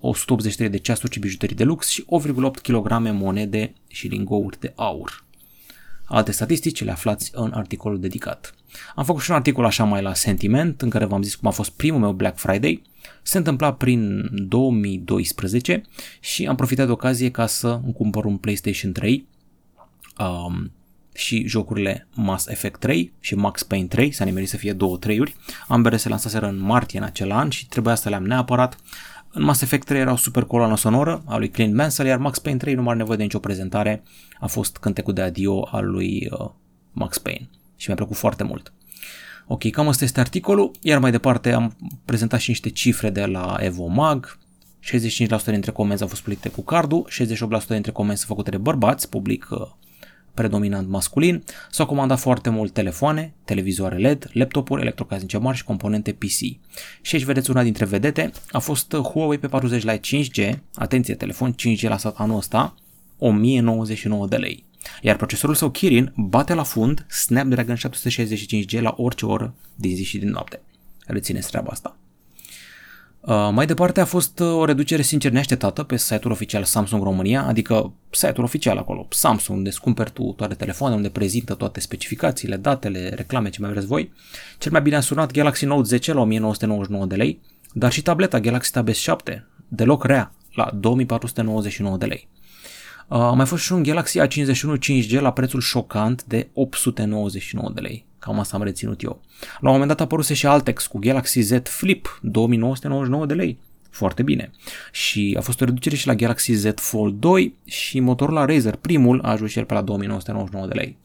183 0.00 0.66
uh, 0.66 0.72
de 0.72 0.78
ceasuri 0.78 1.12
și 1.12 1.18
bijuterii 1.18 1.56
de 1.56 1.64
lux 1.64 1.88
și 1.88 2.04
8,8 2.26 2.34
kg 2.62 3.10
monede 3.12 3.72
și 3.88 4.06
lingouri 4.06 4.60
de 4.60 4.72
aur. 4.76 5.24
Alte 6.04 6.32
statistici 6.32 6.84
le 6.84 6.90
aflați 6.90 7.30
în 7.34 7.52
articolul 7.54 8.00
dedicat. 8.00 8.54
Am 8.94 9.04
făcut 9.04 9.22
și 9.22 9.30
un 9.30 9.36
articol 9.36 9.64
așa 9.64 9.84
mai 9.84 10.02
la 10.02 10.14
sentiment, 10.14 10.82
în 10.82 10.88
care 10.88 11.04
v-am 11.04 11.22
zis 11.22 11.34
cum 11.34 11.48
a 11.48 11.52
fost 11.52 11.70
primul 11.70 12.00
meu 12.00 12.12
Black 12.12 12.38
Friday. 12.38 12.82
Se 13.22 13.38
întâmpla 13.38 13.72
prin 13.72 14.28
2012 14.32 15.82
și 16.20 16.46
am 16.46 16.56
profitat 16.56 16.86
de 16.86 16.92
ocazie 16.92 17.30
ca 17.30 17.46
să 17.46 17.80
îmi 17.84 17.92
cumpăr 17.92 18.24
un 18.24 18.36
PlayStation 18.36 18.92
3 18.92 19.26
um, 20.18 20.72
și 21.14 21.46
jocurile 21.46 22.06
Mass 22.14 22.46
Effect 22.46 22.80
3 22.80 23.12
și 23.20 23.34
Max 23.34 23.62
Payne 23.62 23.86
3, 23.86 24.12
s-a 24.12 24.24
nimerit 24.24 24.48
să 24.48 24.56
fie 24.56 24.72
două 24.72 24.96
treiuri. 24.96 25.36
Ambele 25.68 25.96
se 25.96 26.08
lansaseră 26.08 26.46
în 26.46 26.60
martie 26.60 26.98
în 26.98 27.04
acel 27.04 27.32
an 27.32 27.48
și 27.48 27.66
trebuia 27.66 27.94
să 27.94 28.08
le 28.08 28.14
am 28.14 28.24
neapărat. 28.24 28.76
În 29.32 29.42
Mass 29.42 29.62
Effect 29.62 29.86
3 29.86 30.00
era 30.00 30.12
o 30.12 30.16
super 30.16 30.44
coloană 30.44 30.76
sonoră 30.76 31.22
a 31.26 31.36
lui 31.36 31.50
Clint 31.50 31.74
Mansell, 31.74 32.08
iar 32.08 32.18
Max 32.18 32.38
Payne 32.38 32.58
3 32.58 32.74
nu 32.74 32.80
mai 32.80 32.90
are 32.90 32.98
nevoie 32.98 33.16
de 33.16 33.22
nicio 33.22 33.38
prezentare, 33.38 34.02
a 34.40 34.46
fost 34.46 34.76
cântecul 34.76 35.12
de 35.12 35.22
adio 35.22 35.68
al 35.70 35.90
lui 35.90 36.28
uh, 36.30 36.50
Max 36.92 37.18
Payne 37.18 37.48
și 37.80 37.88
mi-a 37.88 37.96
plăcut 37.96 38.16
foarte 38.16 38.44
mult. 38.44 38.72
Ok, 39.46 39.70
cam 39.70 39.88
asta 39.88 40.04
este 40.04 40.20
articolul, 40.20 40.70
iar 40.80 40.98
mai 40.98 41.10
departe 41.10 41.52
am 41.52 41.76
prezentat 42.04 42.40
și 42.40 42.48
niște 42.48 42.68
cifre 42.68 43.10
de 43.10 43.24
la 43.24 43.56
Evomag, 43.60 44.38
65% 44.82 45.44
dintre 45.44 45.70
comenzi 45.70 46.02
au 46.02 46.08
fost 46.08 46.22
plătite 46.22 46.48
cu 46.48 46.62
cardul, 46.62 47.08
68% 47.64 47.66
dintre 47.66 47.92
comenzi 47.92 48.18
sunt 48.22 48.28
făcute 48.28 48.50
de 48.50 48.56
bărbați, 48.56 49.08
public 49.08 49.48
uh, 49.50 49.60
predominant 50.34 50.88
masculin, 50.88 51.42
s-au 51.70 51.86
comandat 51.86 52.18
foarte 52.18 52.50
mult 52.50 52.72
telefoane, 52.72 53.34
televizoare 53.44 53.96
LED, 53.96 54.30
laptopuri, 54.32 54.80
electrocasnice 54.80 55.38
mari 55.38 55.56
și 55.56 55.64
componente 55.64 56.12
PC. 56.12 56.38
Și 57.00 57.14
aici 57.14 57.24
vedeți 57.24 57.50
una 57.50 57.62
dintre 57.62 57.84
vedete, 57.84 58.30
a 58.50 58.58
fost 58.58 58.94
Huawei 58.94 59.38
P40 59.38 59.80
Lite 59.80 60.00
5G, 60.00 60.58
atenție, 60.74 61.14
telefon 61.14 61.54
5G 61.54 61.80
la 61.82 61.96
anul 62.14 62.36
ăsta, 62.36 62.74
1099 63.18 64.26
de 64.26 64.36
lei. 64.36 64.68
Iar 65.02 65.16
procesorul 65.16 65.54
său 65.54 65.70
Kirin 65.70 66.12
bate 66.16 66.54
la 66.54 66.62
fund 66.62 67.06
Snapdragon 67.08 67.76
765G 67.76 68.80
la 68.80 68.94
orice 68.96 69.26
oră 69.26 69.54
din 69.74 69.94
zi 69.94 70.04
și 70.04 70.18
din 70.18 70.28
noapte. 70.28 70.60
Rețineți 71.06 71.48
treaba 71.48 71.68
asta. 71.70 71.96
Uh, 73.20 73.48
mai 73.52 73.66
departe 73.66 74.00
a 74.00 74.04
fost 74.04 74.38
uh, 74.38 74.54
o 74.54 74.64
reducere 74.64 75.02
sincer 75.02 75.32
neașteptată 75.32 75.82
pe 75.82 75.96
site-ul 75.96 76.32
oficial 76.32 76.64
Samsung 76.64 77.02
România, 77.02 77.44
adică 77.46 77.92
site-ul 78.10 78.44
oficial 78.44 78.78
acolo, 78.78 79.06
Samsung, 79.10 79.58
unde 79.58 79.68
îți 79.68 79.80
cumperi 79.80 80.10
tu 80.10 80.32
toate 80.36 80.54
telefoanele, 80.54 80.96
unde 80.96 81.10
prezintă 81.10 81.54
toate 81.54 81.80
specificațiile, 81.80 82.56
datele, 82.56 83.08
reclame, 83.08 83.50
ce 83.50 83.60
mai 83.60 83.70
vreți 83.70 83.86
voi. 83.86 84.12
Cel 84.58 84.72
mai 84.72 84.82
bine 84.82 84.96
a 84.96 85.00
sunat 85.00 85.32
Galaxy 85.32 85.64
Note 85.64 85.88
10 85.88 86.12
la 86.12 86.20
1999 86.20 87.06
de 87.06 87.14
lei, 87.14 87.40
dar 87.72 87.92
și 87.92 88.02
tableta 88.02 88.40
Galaxy 88.40 88.72
Tab 88.72 88.88
S7, 88.88 89.42
deloc 89.68 90.04
rea, 90.04 90.32
la 90.54 90.70
2499 90.74 91.96
de 91.96 92.06
lei. 92.06 92.28
Uh, 93.10 93.18
a 93.18 93.32
mai 93.32 93.46
fost 93.46 93.62
și 93.62 93.72
un 93.72 93.82
Galaxy 93.82 94.18
A51 94.20 94.78
5G 94.78 95.20
la 95.20 95.32
prețul 95.32 95.60
șocant 95.60 96.24
de 96.24 96.48
899 96.52 97.70
de 97.74 97.80
lei. 97.80 98.04
Cam 98.18 98.38
asta 98.38 98.56
am 98.56 98.62
reținut 98.62 99.02
eu. 99.02 99.20
La 99.40 99.68
un 99.68 99.70
moment 99.70 99.88
dat 99.88 100.00
a 100.00 100.04
apăruse 100.04 100.34
și 100.34 100.46
Altex 100.46 100.86
cu 100.86 100.98
Galaxy 100.98 101.40
Z 101.40 101.52
Flip, 101.62 102.20
2999 102.22 103.26
de 103.26 103.34
lei. 103.34 103.58
Foarte 103.90 104.22
bine. 104.22 104.50
Și 104.92 105.36
a 105.38 105.40
fost 105.40 105.60
o 105.60 105.64
reducere 105.64 105.96
și 105.96 106.06
la 106.06 106.14
Galaxy 106.14 106.52
Z 106.52 106.66
Fold 106.74 107.14
2 107.14 107.54
și 107.64 108.00
motorul 108.00 108.34
la 108.34 108.44
Razer, 108.44 108.76
primul, 108.76 109.20
a 109.22 109.30
ajuns 109.30 109.50
și 109.50 109.58
el 109.58 109.64
pe 109.64 109.74
la 109.74 109.82
2999 109.82 110.66
de 110.66 110.74
lei. 110.74 110.96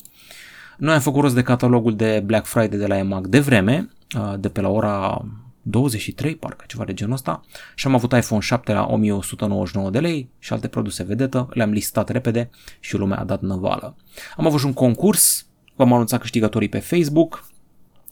Noi 0.78 0.94
am 0.94 1.00
făcut 1.00 1.22
rost 1.22 1.36
de 1.36 1.42
catalogul 1.42 1.96
de 1.96 2.24
Black 2.26 2.46
Friday 2.46 2.78
de 2.78 2.88
la 2.88 2.98
EMAG 2.98 3.28
de 3.28 3.40
vreme, 3.40 3.90
uh, 4.18 4.34
de 4.40 4.50
pe 4.50 4.62
la 4.62 4.70
ora 4.70 5.26
23, 5.68 6.36
parcă 6.36 6.64
ceva 6.68 6.86
de 6.86 6.94
genul 6.94 7.14
ăsta, 7.14 7.42
și 7.76 7.88
am 7.88 7.94
avut 7.96 8.12
iPhone 8.12 8.42
7 8.42 8.74
la 8.74 8.86
1199 8.86 9.90
de 9.90 10.00
lei 10.00 10.30
și 10.40 10.54
alte 10.54 10.68
produse 10.68 11.04
vedetă, 11.04 11.48
le-am 11.52 11.72
listat 11.72 12.10
repede 12.10 12.50
și 12.80 12.96
lumea 12.96 13.18
a 13.18 13.24
dat 13.24 13.42
năvală. 13.42 13.96
Am 14.38 14.46
avut 14.46 14.60
și 14.60 14.66
un 14.66 14.74
concurs, 14.74 15.46
v-am 15.76 15.94
anunțat 15.94 16.20
câștigătorii 16.20 16.70
pe 16.70 16.80
Facebook, 16.80 17.50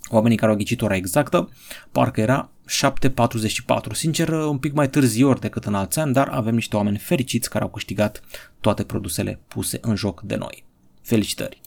oamenii 0.09 0.37
care 0.37 0.51
au 0.51 0.57
ghicit 0.57 0.81
ora 0.81 0.95
exactă, 0.95 1.49
parcă 1.91 2.21
era 2.21 2.49
7.44, 3.89 3.91
sincer 3.91 4.29
un 4.29 4.57
pic 4.57 4.73
mai 4.73 4.89
târziu 4.89 5.33
decât 5.33 5.65
în 5.65 5.75
alți 5.75 5.99
ani, 5.99 6.13
dar 6.13 6.27
avem 6.27 6.53
niște 6.53 6.75
oameni 6.75 6.97
fericiți 6.97 7.49
care 7.49 7.63
au 7.63 7.69
câștigat 7.69 8.21
toate 8.59 8.83
produsele 8.83 9.39
puse 9.47 9.77
în 9.81 9.95
joc 9.95 10.21
de 10.21 10.35
noi. 10.35 10.65
Felicitări! 11.01 11.62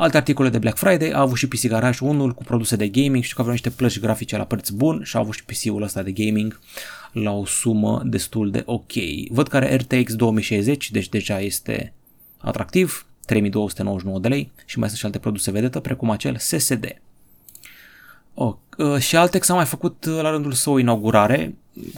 Alte 0.00 0.16
articole 0.16 0.48
de 0.48 0.58
Black 0.58 0.76
Friday, 0.76 1.10
a 1.10 1.20
avut 1.20 1.36
și 1.36 1.48
PC 1.48 1.66
Garage 1.66 2.04
unul 2.04 2.32
cu 2.32 2.42
produse 2.42 2.76
de 2.76 2.88
gaming, 2.88 3.22
știu 3.22 3.34
că 3.34 3.40
aveau 3.40 3.52
niște 3.52 3.70
plăci 3.70 4.00
grafice 4.00 4.36
la 4.36 4.44
preț 4.44 4.68
bun 4.68 5.02
și 5.04 5.16
a 5.16 5.18
avut 5.18 5.34
și 5.34 5.44
PC-ul 5.44 5.82
ăsta 5.82 6.02
de 6.02 6.12
gaming 6.12 6.60
la 7.12 7.30
o 7.30 7.44
sumă 7.44 8.02
destul 8.04 8.50
de 8.50 8.62
ok. 8.66 8.92
Văd 9.30 9.48
că 9.48 9.56
are 9.56 9.76
RTX 9.76 10.14
2060, 10.14 10.90
deci 10.90 11.08
deja 11.08 11.40
este 11.40 11.92
atractiv, 12.38 13.06
3299 13.26 14.18
de 14.18 14.28
lei 14.28 14.50
și 14.64 14.78
mai 14.78 14.88
sunt 14.88 15.00
și 15.00 15.06
alte 15.06 15.18
produse 15.18 15.50
vedetă, 15.50 15.80
precum 15.80 16.10
acel 16.10 16.36
SSD. 16.36 17.00
Oh, 18.34 18.54
și 18.98 19.16
Altex 19.16 19.48
a 19.48 19.54
mai 19.54 19.66
făcut 19.66 20.04
uh, 20.04 20.20
la 20.22 20.30
rândul 20.30 20.52
său 20.52 20.76
inaugurare. 20.76 21.54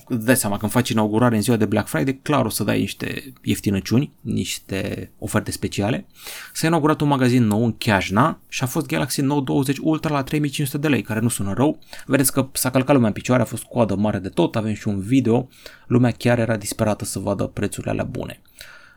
Îți 0.08 0.24
dai 0.24 0.36
seama, 0.36 0.56
când 0.56 0.72
faci 0.72 0.88
inaugurare 0.88 1.36
în 1.36 1.42
ziua 1.42 1.56
de 1.56 1.64
Black 1.64 1.88
Friday, 1.88 2.18
clar 2.22 2.44
o 2.44 2.48
să 2.48 2.64
dai 2.64 2.80
niște 2.80 3.32
ieftinăciuni, 3.42 4.12
niște 4.20 5.10
oferte 5.18 5.50
speciale. 5.50 6.06
S-a 6.52 6.66
inaugurat 6.66 7.00
un 7.00 7.08
magazin 7.08 7.44
nou 7.44 7.64
în 7.64 7.76
Chiajna 7.76 8.40
și 8.48 8.62
a 8.62 8.66
fost 8.66 8.86
Galaxy 8.86 9.20
Note 9.20 9.44
20 9.44 9.78
Ultra 9.80 10.14
la 10.14 10.22
3500 10.22 10.78
de 10.78 10.88
lei, 10.88 11.02
care 11.02 11.20
nu 11.20 11.28
sună 11.28 11.52
rău. 11.52 11.78
Vedeți 12.06 12.32
că 12.32 12.48
s-a 12.52 12.70
calcat 12.70 12.94
lumea 12.94 13.08
în 13.08 13.14
picioare, 13.14 13.42
a 13.42 13.44
fost 13.44 13.62
coadă 13.62 13.94
mare 13.94 14.18
de 14.18 14.28
tot, 14.28 14.56
avem 14.56 14.74
și 14.74 14.88
un 14.88 15.00
video. 15.00 15.48
Lumea 15.86 16.10
chiar 16.10 16.38
era 16.38 16.56
disperată 16.56 17.04
să 17.04 17.18
vadă 17.18 17.44
prețurile 17.44 17.92
alea 17.92 18.04
bune. 18.04 18.40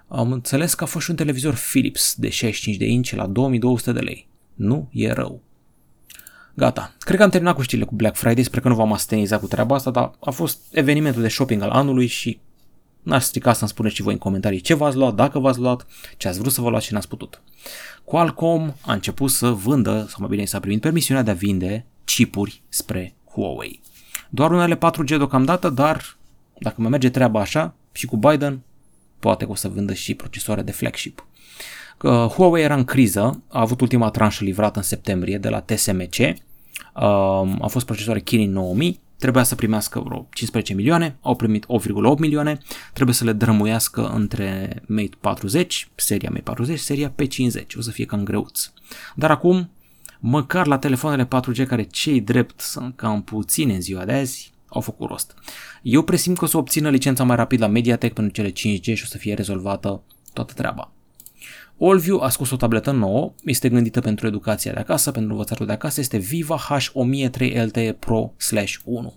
Am 0.08 0.32
înțeles 0.32 0.74
că 0.74 0.84
a 0.84 0.88
fost 0.88 1.06
și 1.06 1.12
un 1.12 1.18
televizor 1.18 1.54
Philips 1.72 2.16
de 2.18 2.30
65 2.30 2.78
de 2.78 2.86
inch 2.86 3.10
la 3.10 3.28
2200 3.28 3.92
de 3.92 4.00
lei. 4.00 4.28
Nu 4.54 4.90
e 4.92 5.12
rău. 5.12 5.42
Gata. 6.58 6.94
Cred 7.00 7.18
că 7.18 7.24
am 7.24 7.30
terminat 7.30 7.56
cu 7.56 7.62
știrile 7.62 7.88
cu 7.88 7.96
Black 7.96 8.16
Friday, 8.16 8.44
sper 8.44 8.60
că 8.60 8.68
nu 8.68 8.76
v-am 8.76 8.94
astenizat 8.94 9.40
cu 9.40 9.48
treaba 9.48 9.76
asta, 9.76 9.92
dar 9.92 10.12
a 10.20 10.32
fost 10.32 10.60
evenimentul 10.72 11.22
de 11.22 11.28
shopping 11.28 11.62
al 11.62 11.70
anului 11.70 12.08
și 12.08 12.40
n-aș 13.02 13.24
strica 13.24 13.54
să-mi 13.54 13.70
spuneți 13.70 13.96
și 13.96 14.02
voi 14.02 14.14
în 14.14 14.20
comentarii 14.20 14.62
ce 14.62 14.74
v-ați 14.74 14.96
luat, 14.96 15.14
dacă 15.14 15.40
v-ați 15.40 15.60
luat, 15.60 15.88
ce 16.18 16.28
ați 16.28 16.40
vrut 16.40 16.52
să 16.52 16.62
vă 16.62 16.70
luați 16.70 16.86
și 16.86 16.94
n-ați 16.94 17.08
putut. 17.08 17.42
Qualcomm 18.04 18.76
a 18.82 18.94
început 18.94 19.30
să 19.30 19.50
vândă, 19.50 20.06
sau 20.10 20.18
mai 20.20 20.30
bine 20.30 20.46
s-a 20.46 20.60
primit 20.60 20.82
permisiunea 20.82 21.24
de 21.24 21.32
a 21.32 21.34
vinde 21.34 21.86
chipuri 22.04 22.62
spre 22.70 23.16
Huawei. 23.32 23.82
Doar 24.30 24.52
unele 24.52 24.76
4G 24.76 25.08
deocamdată, 25.08 25.70
dar 25.70 26.18
dacă 26.60 26.76
mai 26.82 26.90
merge 26.90 27.10
treaba 27.10 27.40
așa, 27.40 27.76
și 27.92 28.06
cu 28.06 28.18
Biden, 28.18 28.62
poate 29.20 29.46
că 29.46 29.52
o 29.52 29.56
să 29.56 29.68
vândă 29.68 29.94
și 29.94 30.14
procesoare 30.14 30.62
de 30.62 30.72
flagship. 30.72 31.26
Huawei 31.98 32.64
era 32.64 32.76
în 32.76 32.84
criză, 32.84 33.44
a 33.48 33.60
avut 33.60 33.82
ultima 33.82 34.10
tranșă 34.10 34.44
livrată 34.44 34.78
în 34.78 34.84
septembrie 34.84 35.38
de 35.38 35.50
la 35.50 35.60
TSMC, 35.60 36.16
a 37.62 37.68
fost 37.68 37.86
procesoare 37.86 38.20
Kirin 38.20 38.52
9000, 38.52 39.00
trebuia 39.18 39.44
să 39.44 39.56
primească 39.56 40.00
vreo 40.00 40.28
15 40.34 40.74
milioane, 40.74 41.18
au 41.22 41.36
primit 41.36 41.66
8,8 41.66 42.18
milioane, 42.18 42.58
trebuie 42.94 43.16
să 43.16 43.24
le 43.24 43.34
drămuiască 43.34 44.08
între 44.08 44.82
Mate 44.88 45.18
40, 45.20 45.88
seria 45.96 46.30
Mate 46.30 46.42
40, 46.42 46.80
seria 46.80 47.14
P50, 47.14 47.66
o 47.78 47.82
să 47.82 47.92
fie 47.92 48.06
cam 48.06 48.24
greuț. 48.24 48.72
Dar 49.16 49.32
acum, 49.32 49.70
măcar 50.20 50.68
la 50.68 50.78
telefoanele 50.78 51.28
4G 51.28 51.68
care 51.68 51.84
cei 51.84 52.22
drept 52.22 52.60
sunt 52.60 52.96
cam 52.96 53.24
puține 53.24 53.74
în 53.74 53.82
ziua 53.82 54.06
de 54.06 54.14
azi, 54.14 54.54
au 54.68 54.82
făcut 54.82 55.10
rost. 55.10 55.34
Eu 55.82 56.02
presimt 56.02 56.38
că 56.38 56.44
o 56.46 56.48
să 56.48 56.58
obțină 56.58 56.90
licența 56.90 57.24
mai 57.24 57.36
rapid 57.36 57.60
la 57.62 57.68
Mediatek 57.68 58.14
pentru 58.14 58.34
cele 58.34 58.52
5G 58.52 58.82
și 58.82 59.04
o 59.04 59.08
să 59.08 59.18
fie 59.18 59.34
rezolvată 59.34 60.02
toată 60.34 60.54
treaba. 60.54 60.92
Allview 61.80 62.20
a 62.20 62.30
scos 62.30 62.52
o 62.52 62.56
tabletă 62.56 62.92
nouă, 62.92 63.34
este 63.44 63.70
gândită 63.70 64.02
pentru 64.02 64.28
educația 64.28 64.74
de 64.74 64.80
acasă, 64.80 65.12
pentru 65.12 65.32
învățatul 65.32 65.66
de 65.66 65.72
acasă, 65.72 66.00
este 66.00 66.18
Viva 66.18 66.60
H1003 66.70 67.66
LTE 67.66 67.96
Pro 68.00 68.34
1. 68.84 69.14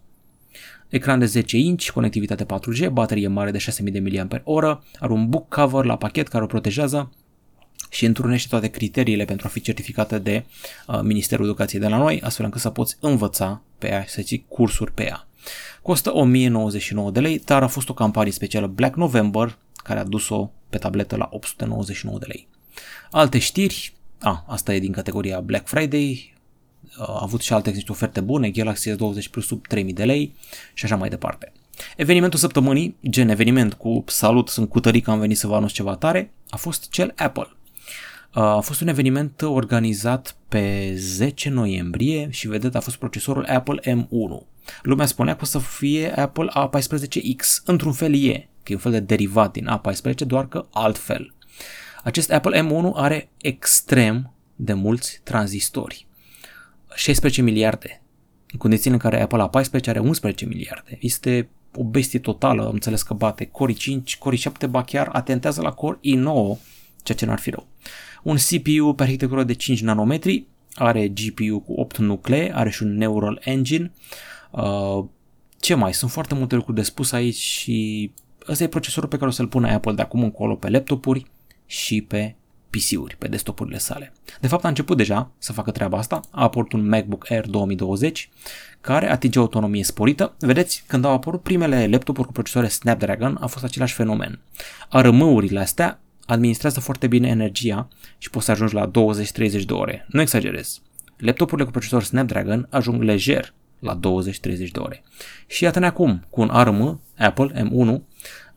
Ecran 0.88 1.18
de 1.18 1.24
10 1.24 1.56
inch, 1.56 1.88
conectivitate 1.90 2.44
4G, 2.44 2.88
baterie 2.92 3.28
mare 3.28 3.50
de 3.50 3.58
6000 3.58 3.92
de 3.92 4.00
mAh, 4.00 4.78
are 4.98 5.12
un 5.12 5.28
book 5.28 5.48
cover 5.48 5.84
la 5.84 5.96
pachet 5.96 6.28
care 6.28 6.44
o 6.44 6.46
protejează 6.46 7.12
și 7.90 8.04
întrunește 8.04 8.48
toate 8.48 8.68
criteriile 8.68 9.24
pentru 9.24 9.46
a 9.46 9.50
fi 9.50 9.60
certificată 9.60 10.18
de 10.18 10.44
uh, 10.86 11.00
Ministerul 11.02 11.44
Educației 11.44 11.80
de 11.80 11.88
la 11.88 11.96
noi, 11.96 12.20
astfel 12.20 12.44
încât 12.44 12.60
să 12.60 12.70
poți 12.70 12.96
învăța 13.00 13.62
pe 13.78 13.88
ea 13.88 14.02
și 14.02 14.08
să 14.08 14.22
ții 14.22 14.44
cursuri 14.48 14.92
pe 14.92 15.04
ea. 15.04 15.26
Costă 15.82 16.14
1099 16.14 17.10
de 17.10 17.20
lei, 17.20 17.42
dar 17.44 17.62
a 17.62 17.66
fost 17.66 17.88
o 17.88 17.94
campanie 17.94 18.32
specială 18.32 18.66
Black 18.66 18.96
November 18.96 19.58
care 19.82 19.99
a 19.99 20.04
dus-o 20.04 20.50
pe 20.70 20.78
tabletă 20.78 21.16
la 21.16 21.28
899 21.32 22.18
de 22.18 22.26
lei. 22.28 22.49
Alte 23.11 23.38
știri, 23.38 23.94
a, 24.20 24.44
asta 24.49 24.75
e 24.75 24.78
din 24.78 24.92
categoria 24.92 25.40
Black 25.40 25.68
Friday, 25.68 26.35
a 26.97 27.18
avut 27.20 27.40
și 27.40 27.52
alte 27.52 27.70
niște 27.70 27.92
oferte 27.92 28.20
bune, 28.20 28.50
Galaxy 28.50 28.90
S20 28.90 29.30
Plus 29.30 29.47
sub 29.47 29.66
3000 29.66 29.92
de 29.92 30.04
lei 30.04 30.35
și 30.75 30.85
așa 30.85 30.97
mai 30.97 31.08
departe. 31.08 31.52
Evenimentul 31.97 32.38
săptămânii, 32.38 32.97
gen 33.08 33.28
eveniment 33.28 33.75
cu 33.75 34.04
salut, 34.06 34.49
sunt 34.49 34.68
cu 34.68 34.80
tării 34.80 35.00
că 35.00 35.11
am 35.11 35.18
venit 35.18 35.38
să 35.38 35.47
vă 35.47 35.54
anunț 35.54 35.73
ceva 35.73 35.97
tare, 35.97 36.32
a 36.49 36.56
fost 36.56 36.90
cel 36.90 37.12
Apple. 37.16 37.49
A 38.30 38.61
fost 38.61 38.80
un 38.80 38.88
eveniment 38.88 39.42
organizat 39.42 40.37
pe 40.49 40.92
10 40.97 41.49
noiembrie 41.49 42.28
și 42.30 42.49
vedeți 42.49 42.76
a 42.76 42.80
fost 42.80 42.97
procesorul 42.97 43.44
Apple 43.44 43.80
M1. 43.94 44.47
Lumea 44.82 45.06
spunea 45.06 45.35
că 45.35 45.40
o 45.42 45.47
să 45.47 45.58
fie 45.58 46.18
Apple 46.18 46.50
A14X, 46.54 47.64
într-un 47.64 47.92
fel 47.92 48.14
e, 48.14 48.49
că 48.57 48.57
e 48.72 48.75
un 48.75 48.80
fel 48.80 48.92
de 48.92 49.00
derivat 49.00 49.52
din 49.52 49.80
A14, 49.80 50.26
doar 50.26 50.48
că 50.48 50.66
altfel. 50.70 51.34
Acest 52.04 52.32
Apple 52.32 52.60
M1 52.60 52.92
are 52.94 53.30
extrem 53.37 54.32
de 54.56 54.72
mulți 54.72 55.20
tranzistori. 55.25 56.06
16 56.94 57.42
miliarde. 57.42 58.02
În 58.52 58.58
condițiile 58.58 58.94
în 58.94 59.00
care 59.00 59.22
Apple 59.22 59.48
A14 59.48 59.88
are 59.88 59.98
11 59.98 60.46
miliarde. 60.46 60.98
Este 61.00 61.48
o 61.75 61.84
bestie 61.84 62.18
totală, 62.18 62.66
am 62.66 62.72
înțeles 62.72 63.02
că 63.02 63.14
bate 63.14 63.44
Core 63.44 63.72
5, 63.72 64.18
Core 64.18 64.37
7, 64.37 64.66
ba 64.66 64.82
chiar 64.82 65.08
atentează 65.12 65.60
la 65.60 65.72
Core 65.72 65.98
i9, 65.98 66.58
ceea 67.02 67.18
ce 67.18 67.26
n-ar 67.26 67.38
fi 67.38 67.50
rău. 67.50 67.66
Un 68.22 68.37
CPU 68.37 68.94
pe 68.94 69.02
arhitectură 69.02 69.44
de 69.44 69.54
5 69.54 69.80
nanometri, 69.80 70.46
are 70.75 71.08
GPU 71.08 71.58
cu 71.58 71.72
8 71.72 71.96
nuclee, 71.96 72.54
are 72.54 72.70
și 72.70 72.82
un 72.82 72.96
Neural 72.96 73.40
Engine. 73.44 73.92
Uh, 74.50 75.04
ce 75.60 75.75
mai? 75.75 75.94
Sunt 75.94 76.10
foarte 76.10 76.34
multe 76.34 76.54
lucruri 76.54 76.76
de 76.76 76.82
spus 76.82 77.12
aici 77.12 77.37
și 77.37 78.10
ăsta 78.49 78.64
e 78.64 78.69
procesorul 78.69 79.09
pe 79.09 79.17
care 79.17 79.28
o 79.28 79.33
să-l 79.33 79.47
pună 79.47 79.69
Apple 79.69 79.93
de 79.93 80.02
acum 80.02 80.23
încolo 80.23 80.55
pe 80.55 80.69
laptopuri 80.71 81.26
și 81.67 82.02
pe 82.02 82.35
PC-uri, 82.71 83.17
pe 83.17 83.28
desktopurile 83.28 83.78
sale. 83.78 84.12
De 84.40 84.47
fapt 84.47 84.64
a 84.64 84.69
început 84.69 84.97
deja 84.97 85.31
să 85.38 85.52
facă 85.52 85.71
treaba 85.71 85.99
asta, 85.99 86.21
a 86.31 86.43
apărut 86.43 86.73
un 86.73 86.88
MacBook 86.88 87.31
Air 87.31 87.47
2020 87.47 88.28
care 88.81 89.11
atinge 89.11 89.38
autonomie 89.38 89.85
sporită. 89.85 90.35
Vedeți, 90.38 90.85
când 90.87 91.05
au 91.05 91.12
apărut 91.12 91.43
primele 91.43 91.87
laptopuri 91.87 92.26
cu 92.26 92.33
procesoare 92.33 92.69
Snapdragon 92.69 93.37
a 93.40 93.47
fost 93.47 93.64
același 93.64 93.95
fenomen. 93.95 94.40
ARM-urile 94.88 95.61
astea 95.61 96.00
administrează 96.26 96.81
foarte 96.81 97.07
bine 97.07 97.28
energia 97.28 97.88
și 98.19 98.31
poți 98.31 98.45
să 98.45 98.50
ajungi 98.50 98.75
la 98.75 98.90
20-30 98.90 99.64
de 99.67 99.73
ore. 99.73 100.07
Nu 100.09 100.21
exagerez. 100.21 100.81
Laptopurile 101.17 101.64
cu 101.64 101.73
procesor 101.73 102.02
Snapdragon 102.02 102.67
ajung 102.71 103.02
lejer 103.02 103.55
la 103.78 103.99
20-30 103.99 104.00
de 104.73 104.78
ore. 104.78 105.02
Și 105.47 105.64
iată-ne 105.64 105.87
acum, 105.87 106.26
cu 106.31 106.40
un 106.40 106.49
ARM 106.50 107.00
Apple 107.19 107.69
M1, 107.69 108.00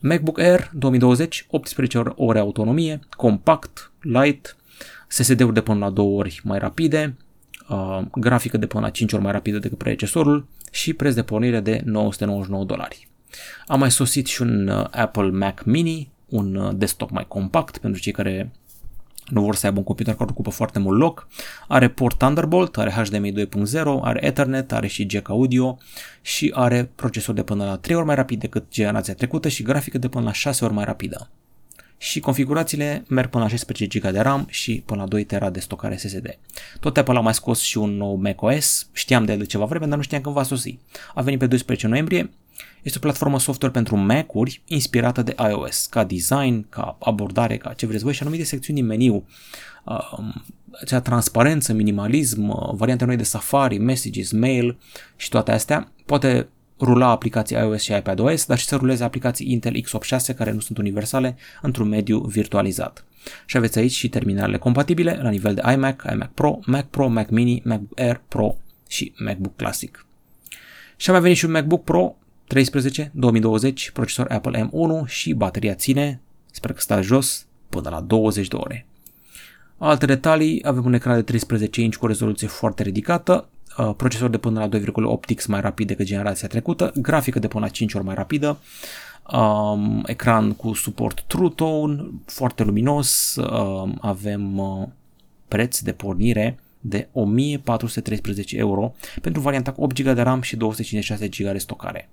MacBook 0.03 0.39
Air 0.39 0.69
2020, 0.73 1.45
18 1.49 2.01
ore 2.15 2.39
autonomie, 2.39 2.99
compact, 3.17 3.91
light, 3.99 4.55
SSD-uri 5.07 5.53
de 5.53 5.61
până 5.61 5.79
la 5.79 5.89
2 5.89 6.05
ori 6.05 6.41
mai 6.43 6.59
rapide, 6.59 7.17
uh, 7.69 8.01
grafică 8.15 8.57
de 8.57 8.65
până 8.65 8.83
la 8.83 8.89
5 8.89 9.13
ori 9.13 9.23
mai 9.23 9.31
rapidă 9.31 9.57
decât 9.57 9.77
predecesorul 9.77 10.47
și 10.71 10.93
preț 10.93 11.13
de 11.13 11.23
pornire 11.23 11.59
de 11.59 11.81
999 11.85 12.63
dolari. 12.63 13.07
A 13.67 13.75
mai 13.75 13.91
sosit 13.91 14.27
și 14.27 14.41
un 14.41 14.67
uh, 14.67 14.85
Apple 14.91 15.29
Mac 15.29 15.63
Mini, 15.63 16.11
un 16.25 16.55
uh, 16.55 16.71
desktop 16.75 17.09
mai 17.09 17.25
compact 17.27 17.77
pentru 17.77 18.01
cei 18.01 18.11
care 18.11 18.51
nu 19.27 19.41
vor 19.41 19.55
să 19.55 19.65
aibă 19.65 19.77
un 19.77 19.83
computer 19.83 20.15
care 20.15 20.29
ocupă 20.29 20.49
foarte 20.49 20.79
mult 20.79 20.99
loc, 20.99 21.27
are 21.67 21.89
port 21.89 22.17
Thunderbolt, 22.17 22.77
are 22.77 22.91
HDMI 22.91 23.33
2.0, 23.33 23.47
are 24.01 24.25
Ethernet, 24.25 24.71
are 24.71 24.87
și 24.87 25.07
jack 25.09 25.29
audio 25.29 25.77
și 26.21 26.51
are 26.55 26.91
procesor 26.95 27.35
de 27.35 27.43
până 27.43 27.65
la 27.65 27.77
3 27.77 27.95
ori 27.95 28.05
mai 28.05 28.15
rapid 28.15 28.39
decât 28.39 28.65
generația 28.71 29.13
trecută 29.13 29.47
și 29.47 29.63
grafică 29.63 29.97
de 29.97 30.07
până 30.07 30.25
la 30.25 30.33
6 30.33 30.65
ori 30.65 30.73
mai 30.73 30.83
rapidă. 30.83 31.29
Și 31.97 32.19
configurațiile 32.19 33.03
merg 33.07 33.29
până 33.29 33.43
la 33.43 33.49
16 33.49 33.99
GB 33.99 34.11
de 34.11 34.19
RAM 34.19 34.45
și 34.49 34.83
până 34.85 35.01
la 35.01 35.07
2 35.07 35.23
TB 35.23 35.47
de 35.47 35.59
stocare 35.59 35.97
SSD. 35.97 36.39
Tot 36.79 36.97
Apple 36.97 37.17
a 37.17 37.21
mai 37.21 37.33
scos 37.33 37.59
și 37.59 37.77
un 37.77 37.97
nou 37.97 38.15
macOS, 38.15 38.89
știam 38.91 39.25
de 39.25 39.31
el 39.31 39.37
de 39.37 39.45
ceva 39.45 39.65
vreme, 39.65 39.85
dar 39.85 39.97
nu 39.97 40.03
știam 40.03 40.21
când 40.21 40.35
va 40.35 40.43
sosi. 40.43 40.79
A 41.13 41.21
venit 41.21 41.39
pe 41.39 41.47
12 41.47 41.87
noiembrie, 41.87 42.29
este 42.81 42.97
o 42.97 43.01
platformă 43.01 43.39
software 43.39 43.73
pentru 43.73 43.95
Mac-uri 43.95 44.61
inspirată 44.65 45.21
de 45.21 45.35
iOS, 45.49 45.85
ca 45.85 46.03
design, 46.03 46.69
ca 46.69 46.97
abordare, 46.99 47.57
ca 47.57 47.73
ce 47.73 47.85
vreți 47.85 48.03
voi 48.03 48.13
și 48.13 48.21
anumite 48.21 48.43
secțiuni 48.43 48.79
din 48.79 48.87
meniu. 48.87 49.25
Uh, 49.85 50.33
acea 50.81 51.01
transparență, 51.01 51.73
minimalism, 51.73 52.49
uh, 52.49 52.73
variante 52.73 53.05
noi 53.05 53.15
de 53.15 53.23
Safari, 53.23 53.77
Messages, 53.77 54.31
Mail 54.31 54.77
și 55.15 55.29
toate 55.29 55.51
astea. 55.51 55.91
Poate 56.05 56.47
rula 56.79 57.07
aplicații 57.07 57.57
iOS 57.57 57.81
și 57.81 57.93
iPadOS, 57.93 58.45
dar 58.45 58.57
și 58.57 58.65
să 58.65 58.75
ruleze 58.75 59.03
aplicații 59.03 59.51
Intel 59.51 59.75
x86 59.75 60.35
care 60.35 60.51
nu 60.51 60.59
sunt 60.59 60.77
universale 60.77 61.35
într-un 61.61 61.87
mediu 61.87 62.19
virtualizat. 62.19 63.05
Și 63.45 63.57
aveți 63.57 63.79
aici 63.79 63.91
și 63.91 64.09
terminalele 64.09 64.57
compatibile 64.57 65.19
la 65.21 65.29
nivel 65.29 65.53
de 65.53 65.61
iMac, 65.71 66.03
iMac 66.11 66.31
Pro, 66.33 66.59
Mac 66.65 66.87
Pro, 66.89 67.07
Mac 67.07 67.29
Mini, 67.29 67.61
Mac 67.65 67.81
Air 67.95 68.21
Pro 68.27 68.57
și 68.87 69.13
MacBook 69.17 69.55
Classic. 69.55 70.05
Și 70.95 71.09
a 71.09 71.11
mai 71.11 71.21
venit 71.21 71.37
și 71.37 71.45
un 71.45 71.51
MacBook 71.51 71.83
Pro 71.83 72.15
13 72.51 73.11
2020, 73.13 73.91
procesor 73.91 74.31
Apple 74.31 74.69
M1 74.69 75.05
și 75.05 75.33
bateria 75.33 75.73
ține, 75.73 76.21
sper 76.51 76.73
că 76.73 76.79
stă 76.79 77.01
jos, 77.01 77.45
până 77.69 77.89
la 77.89 78.01
20 78.01 78.47
de 78.47 78.55
ore. 78.55 78.85
Alte 79.77 80.05
detalii, 80.05 80.61
avem 80.65 80.85
un 80.85 80.93
ecran 80.93 81.15
de 81.15 81.21
13 81.21 81.81
inch 81.81 81.95
cu 81.95 82.05
o 82.05 82.07
rezoluție 82.07 82.47
foarte 82.47 82.83
ridicată, 82.83 83.47
uh, 83.77 83.93
procesor 83.97 84.29
de 84.29 84.37
până 84.37 84.59
la 84.59 84.79
2,8x 84.79 85.45
mai 85.47 85.61
rapid 85.61 85.87
decât 85.87 86.05
generația 86.05 86.47
trecută, 86.47 86.91
grafică 86.95 87.39
de 87.39 87.47
până 87.47 87.65
la 87.65 87.71
5 87.71 87.93
ori 87.93 88.03
mai 88.03 88.15
rapidă, 88.15 88.59
um, 89.33 90.03
ecran 90.05 90.53
cu 90.53 90.73
suport 90.73 91.23
True 91.27 91.49
Tone, 91.49 92.05
foarte 92.25 92.63
luminos, 92.63 93.35
um, 93.35 93.97
avem 94.01 94.57
uh, 94.57 94.87
preț 95.47 95.79
de 95.79 95.91
pornire 95.91 96.59
de 96.79 97.07
1413 97.11 98.57
euro 98.57 98.93
pentru 99.21 99.41
varianta 99.41 99.71
cu 99.71 99.83
8 99.83 100.01
GB 100.01 100.15
de 100.15 100.21
RAM 100.21 100.41
și 100.41 100.55
256 100.55 101.27
GB 101.27 101.51
de 101.51 101.57
stocare. 101.57 102.09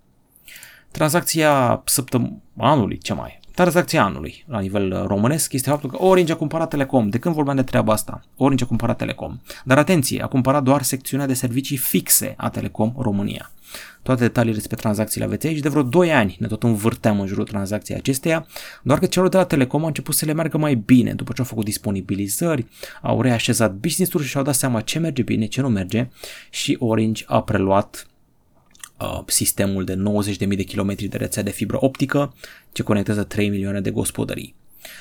Tranzacția 0.90 1.82
săptămânului, 1.84 2.98
ce 2.98 3.12
mai? 3.12 3.40
Tranzacția 3.58 4.04
anului, 4.04 4.44
la 4.46 4.60
nivel 4.60 4.92
uh, 4.92 5.02
românesc, 5.06 5.52
este 5.52 5.70
faptul 5.70 5.90
că 5.90 6.02
Orange 6.02 6.32
a 6.32 6.36
cumpărat 6.36 6.68
Telecom. 6.68 7.08
De 7.08 7.18
când 7.18 7.34
vorbeam 7.34 7.56
de 7.56 7.62
treaba 7.62 7.92
asta? 7.92 8.24
Orange 8.36 8.64
a 8.64 8.66
cumpărat 8.66 8.96
Telecom. 8.96 9.38
Dar 9.64 9.78
atenție, 9.78 10.22
a 10.22 10.26
cumpărat 10.26 10.62
doar 10.62 10.82
secțiunea 10.82 11.26
de 11.26 11.34
servicii 11.34 11.76
fixe 11.76 12.34
a 12.36 12.50
Telecom 12.50 12.92
România. 12.98 13.50
Toate 14.02 14.20
detaliile 14.20 14.56
despre 14.56 14.76
tranzacțiile 14.76 15.26
aveți 15.26 15.46
aici. 15.46 15.58
De 15.58 15.68
vreo 15.68 15.82
2 15.82 16.12
ani 16.12 16.36
ne 16.40 16.46
tot 16.46 16.62
învârteam 16.62 17.20
în 17.20 17.26
jurul 17.26 17.44
tranzacției 17.44 17.98
acesteia, 17.98 18.46
doar 18.82 18.98
că 18.98 19.06
celor 19.06 19.28
de 19.28 19.36
la 19.36 19.44
Telecom 19.44 19.80
au 19.80 19.86
început 19.86 20.14
să 20.14 20.24
le 20.24 20.32
meargă 20.32 20.58
mai 20.58 20.74
bine 20.74 21.12
după 21.12 21.32
ce 21.32 21.40
au 21.40 21.46
făcut 21.46 21.64
disponibilizări, 21.64 22.66
au 23.02 23.22
reașezat 23.22 23.74
business-uri 23.74 24.24
și 24.24 24.36
au 24.36 24.42
dat 24.42 24.54
seama 24.54 24.80
ce 24.80 24.98
merge 24.98 25.22
bine, 25.22 25.46
ce 25.46 25.60
nu 25.60 25.68
merge 25.68 26.08
și 26.50 26.76
Orange 26.80 27.24
a 27.26 27.42
preluat 27.42 28.07
Uh, 28.07 28.07
sistemul 29.26 29.84
de 29.84 29.94
90.000 29.94 30.38
de 30.38 30.62
kilometri 30.62 31.06
de 31.06 31.16
rețea 31.16 31.42
de 31.42 31.50
fibră 31.50 31.76
optică 31.80 32.34
ce 32.72 32.82
conectează 32.82 33.22
3 33.22 33.48
milioane 33.48 33.80
de 33.80 33.90
gospodării. 33.90 34.54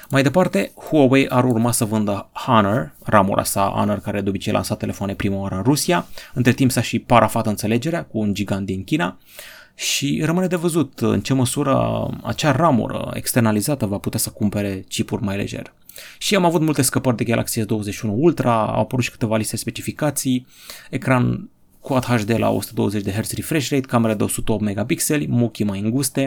Mai 0.10 0.24
departe, 0.24 0.72
Huawei 0.76 1.30
ar 1.30 1.44
urma 1.44 1.72
să 1.72 1.86
vândă 1.86 2.30
Honor, 2.34 2.96
ramura 3.04 3.44
sa 3.44 3.72
Honor 3.76 4.00
care 4.00 4.22
de 4.22 4.30
obicei 4.30 4.54
lansa 4.54 4.76
telefoane 4.76 5.16
prima 5.16 5.38
oară 5.38 5.56
în 5.56 5.64
Rusia. 5.64 6.08
Între 6.34 6.52
timp 6.52 6.72
s-a 6.72 6.82
și 6.82 7.00
parafat 7.00 7.48
înțelegerea 7.48 8.04
cu 8.04 8.18
un 8.18 8.34
gigant 8.34 8.66
din 8.66 8.84
China 8.84 9.18
și 9.76 10.22
rămâne 10.26 10.48
de 10.48 10.56
văzut 10.56 11.00
în 11.00 11.22
ce 11.22 11.34
măsură 11.34 12.08
acea 12.24 12.52
ramură 12.52 13.12
externalizată 13.14 13.86
va 13.86 13.98
putea 13.98 14.20
să 14.20 14.30
cumpere 14.30 14.86
chipuri 14.88 15.24
mai 15.24 15.38
lejer. 15.38 15.74
Și 16.18 16.36
am 16.36 16.46
avut 16.46 16.62
multe 16.62 16.82
scăpări 16.82 17.16
de 17.16 17.24
Galaxy 17.24 17.62
S21 17.62 18.10
Ultra, 18.10 18.66
au 18.66 18.80
apărut 18.80 19.04
și 19.04 19.12
câteva 19.12 19.38
liste 19.38 19.58
specificații, 19.58 20.48
ecran 20.90 21.50
Quad 21.88 22.04
HD 22.04 22.38
la 22.38 22.50
120 22.50 23.04
de 23.04 23.12
Hz 23.12 23.32
refresh 23.32 23.70
rate, 23.70 23.88
camera 23.88 24.14
de 24.14 24.24
108 24.24 24.62
megapixeli, 24.62 25.28
muchii 25.28 25.66
mai 25.66 25.80
înguste. 25.80 26.24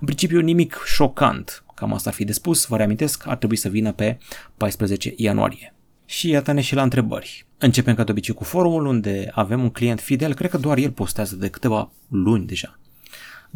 În 0.00 0.04
principiu 0.04 0.40
nimic 0.40 0.82
șocant, 0.84 1.64
cam 1.74 1.92
asta 1.94 2.08
ar 2.08 2.14
fi 2.14 2.24
de 2.24 2.32
spus, 2.32 2.66
vă 2.66 2.76
reamintesc, 2.76 3.26
ar 3.26 3.36
trebui 3.36 3.56
să 3.56 3.68
vină 3.68 3.92
pe 3.92 4.18
14 4.56 5.12
ianuarie. 5.16 5.74
Și 6.04 6.28
iată-ne 6.28 6.60
și 6.60 6.74
la 6.74 6.82
întrebări. 6.82 7.46
Începem 7.58 7.94
ca 7.94 8.04
de 8.04 8.10
obicei 8.10 8.34
cu 8.34 8.44
forumul 8.44 8.86
unde 8.86 9.30
avem 9.34 9.62
un 9.62 9.70
client 9.70 10.00
fidel, 10.00 10.34
cred 10.34 10.50
că 10.50 10.58
doar 10.58 10.78
el 10.78 10.90
postează 10.90 11.36
de 11.36 11.48
câteva 11.48 11.90
luni 12.08 12.46
deja. 12.46 12.78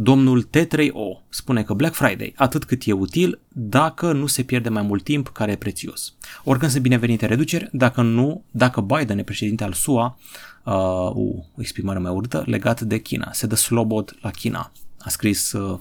Domnul 0.01 0.49
T3O 0.57 1.27
spune 1.29 1.63
că 1.63 1.75
Black 1.75 1.95
Friday, 1.95 2.33
atât 2.37 2.65
cât 2.65 2.83
e 2.85 2.93
util, 2.93 3.41
dacă 3.49 4.13
nu 4.13 4.27
se 4.27 4.43
pierde 4.43 4.69
mai 4.69 4.83
mult 4.83 5.05
timp 5.05 5.29
care 5.29 5.53
e 5.53 5.57
prețios. 5.57 6.15
Oricând 6.45 6.71
sunt 6.71 6.83
binevenite 6.83 7.27
reduceri, 7.27 7.69
dacă 7.73 8.03
nu, 8.03 8.45
dacă 8.51 8.81
Biden 8.81 9.19
e 9.19 9.23
președinte 9.23 9.65
al 9.65 9.73
SUA, 9.73 10.19
uh, 10.65 10.73
uh, 10.73 11.17
o 11.55 11.61
exprimare 11.61 11.99
mai 11.99 12.13
urâtă, 12.13 12.43
legat 12.47 12.81
de 12.81 12.99
China. 12.99 13.33
Se 13.33 13.47
dă 13.47 13.55
slobod 13.55 14.17
la 14.21 14.31
China. 14.31 14.73
A 14.99 15.09
scris 15.09 15.53
uh, 15.53 15.79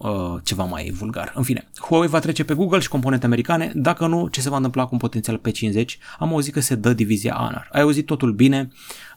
uh, 0.00 0.40
ceva 0.42 0.64
mai 0.64 0.90
vulgar. 0.90 1.32
În 1.34 1.42
fine, 1.42 1.68
Huawei 1.80 2.08
va 2.08 2.18
trece 2.18 2.44
pe 2.44 2.54
Google 2.54 2.78
și 2.78 2.88
componente 2.88 3.26
americane, 3.26 3.72
dacă 3.74 4.06
nu, 4.06 4.28
ce 4.28 4.40
se 4.40 4.48
va 4.48 4.56
întâmpla 4.56 4.82
cu 4.82 4.88
un 4.92 4.98
potențial 4.98 5.40
P50? 5.48 5.84
Am 6.18 6.32
auzit 6.32 6.52
că 6.52 6.60
se 6.60 6.74
dă 6.74 6.92
divizia 6.92 7.34
Honor. 7.34 7.68
Ai 7.72 7.80
auzit 7.80 8.06
totul 8.06 8.32
bine, 8.32 8.68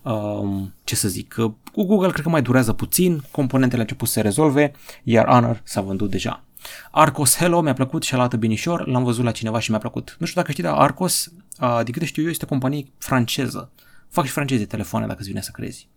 uh, 0.02 0.62
ce 0.84 0.96
să 0.96 1.08
zic, 1.08 1.34
cu 1.74 1.84
Google 1.86 2.10
cred 2.10 2.24
că 2.24 2.30
mai 2.30 2.42
durează 2.42 2.74
puțin, 2.74 3.24
componentele 3.32 3.82
au 3.82 3.84
început 3.88 4.08
să 4.08 4.14
se 4.14 4.22
rezolve, 4.22 4.72
iar 5.04 5.28
Honor 5.28 5.62
s-a 5.64 5.82
vândut 5.82 6.10
deja. 6.10 6.44
Arcos 6.92 7.36
Hello 7.36 7.62
mi-a 7.62 7.74
plăcut 7.74 8.04
și 8.04 8.14
alată 8.14 8.38
binișor, 8.38 8.88
l-am 8.88 9.04
văzut 9.04 9.24
la 9.24 9.32
cineva 9.32 9.60
și 9.60 9.70
mi-a 9.70 9.80
plăcut. 9.80 10.16
Nu 10.20 10.26
știu 10.26 10.42
dacă 10.42 10.52
știi, 10.52 10.64
dar 10.64 10.74
Arcos, 10.78 11.32
uh, 11.62 11.80
din 11.84 11.94
câte 11.94 12.06
știu 12.06 12.24
eu, 12.24 12.30
este 12.30 12.46
o 12.46 12.48
companie 12.48 12.86
franceză. 12.98 13.72
Fac 14.10 14.26
și 14.26 14.32
franceze 14.32 14.66
telefoane 14.66 15.06
dacă 15.06 15.20
îți 15.20 15.30
vine 15.30 15.42
să 15.42 15.52
crezi. 15.54 15.88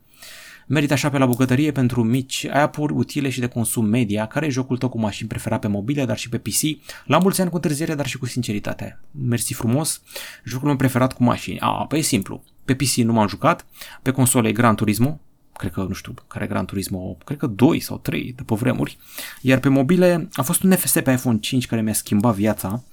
Merită 0.69 0.93
așa 0.93 1.11
pe 1.11 1.19
la 1.19 1.27
bucătărie 1.27 1.73
pentru 1.73 2.03
mici 2.03 2.45
app-uri 2.45 2.93
utile 2.93 3.29
și 3.29 3.41
de 3.41 3.47
consum 3.47 3.85
media, 3.85 4.27
care 4.27 4.47
e 4.47 4.51
jocul 4.51 4.79
tău 4.79 4.89
cu 4.89 4.99
mașini 4.99 5.29
preferat 5.29 5.61
pe 5.61 5.67
mobile, 5.69 6.05
dar 6.05 6.19
și 6.19 6.29
pe 6.29 6.39
PC. 6.39 6.61
La 7.05 7.19
mulți 7.19 7.41
ani 7.41 7.51
cu 7.51 7.57
întârziere, 7.57 7.95
dar 7.95 8.07
și 8.07 8.19
cu 8.19 8.27
sinceritate. 8.27 9.01
Mersi 9.11 9.55
frumos. 9.55 10.03
Jocul 10.45 10.67
meu 10.67 10.77
preferat 10.77 11.13
cu 11.13 11.25
mașini. 11.25 11.59
A, 11.61 11.71
păi 11.71 11.99
e 11.99 12.03
simplu. 12.03 12.45
Pe 12.65 12.75
PC 12.75 12.95
nu 12.95 13.13
m-am 13.13 13.29
jucat, 13.29 13.67
pe 14.03 14.11
console 14.11 14.53
Gran 14.53 14.75
Turismo, 14.75 15.21
cred 15.53 15.73
că, 15.73 15.85
nu 15.89 15.95
știu, 15.95 16.15
care 16.27 16.47
Gran 16.47 16.65
Turismo, 16.65 17.17
cred 17.25 17.39
că 17.39 17.47
2 17.47 17.81
sau 17.81 17.99
3 17.99 18.33
de 18.37 18.43
pe 18.43 18.55
vremuri, 18.55 18.99
iar 19.41 19.59
pe 19.59 19.69
mobile 19.69 20.29
a 20.33 20.43
fost 20.43 20.63
un 20.63 20.73
FS 20.73 20.93
pe 20.93 21.13
iPhone 21.13 21.39
5 21.39 21.67
care 21.67 21.83
mi-a 21.83 21.93
schimbat 21.93 22.35
viața, 22.35 22.85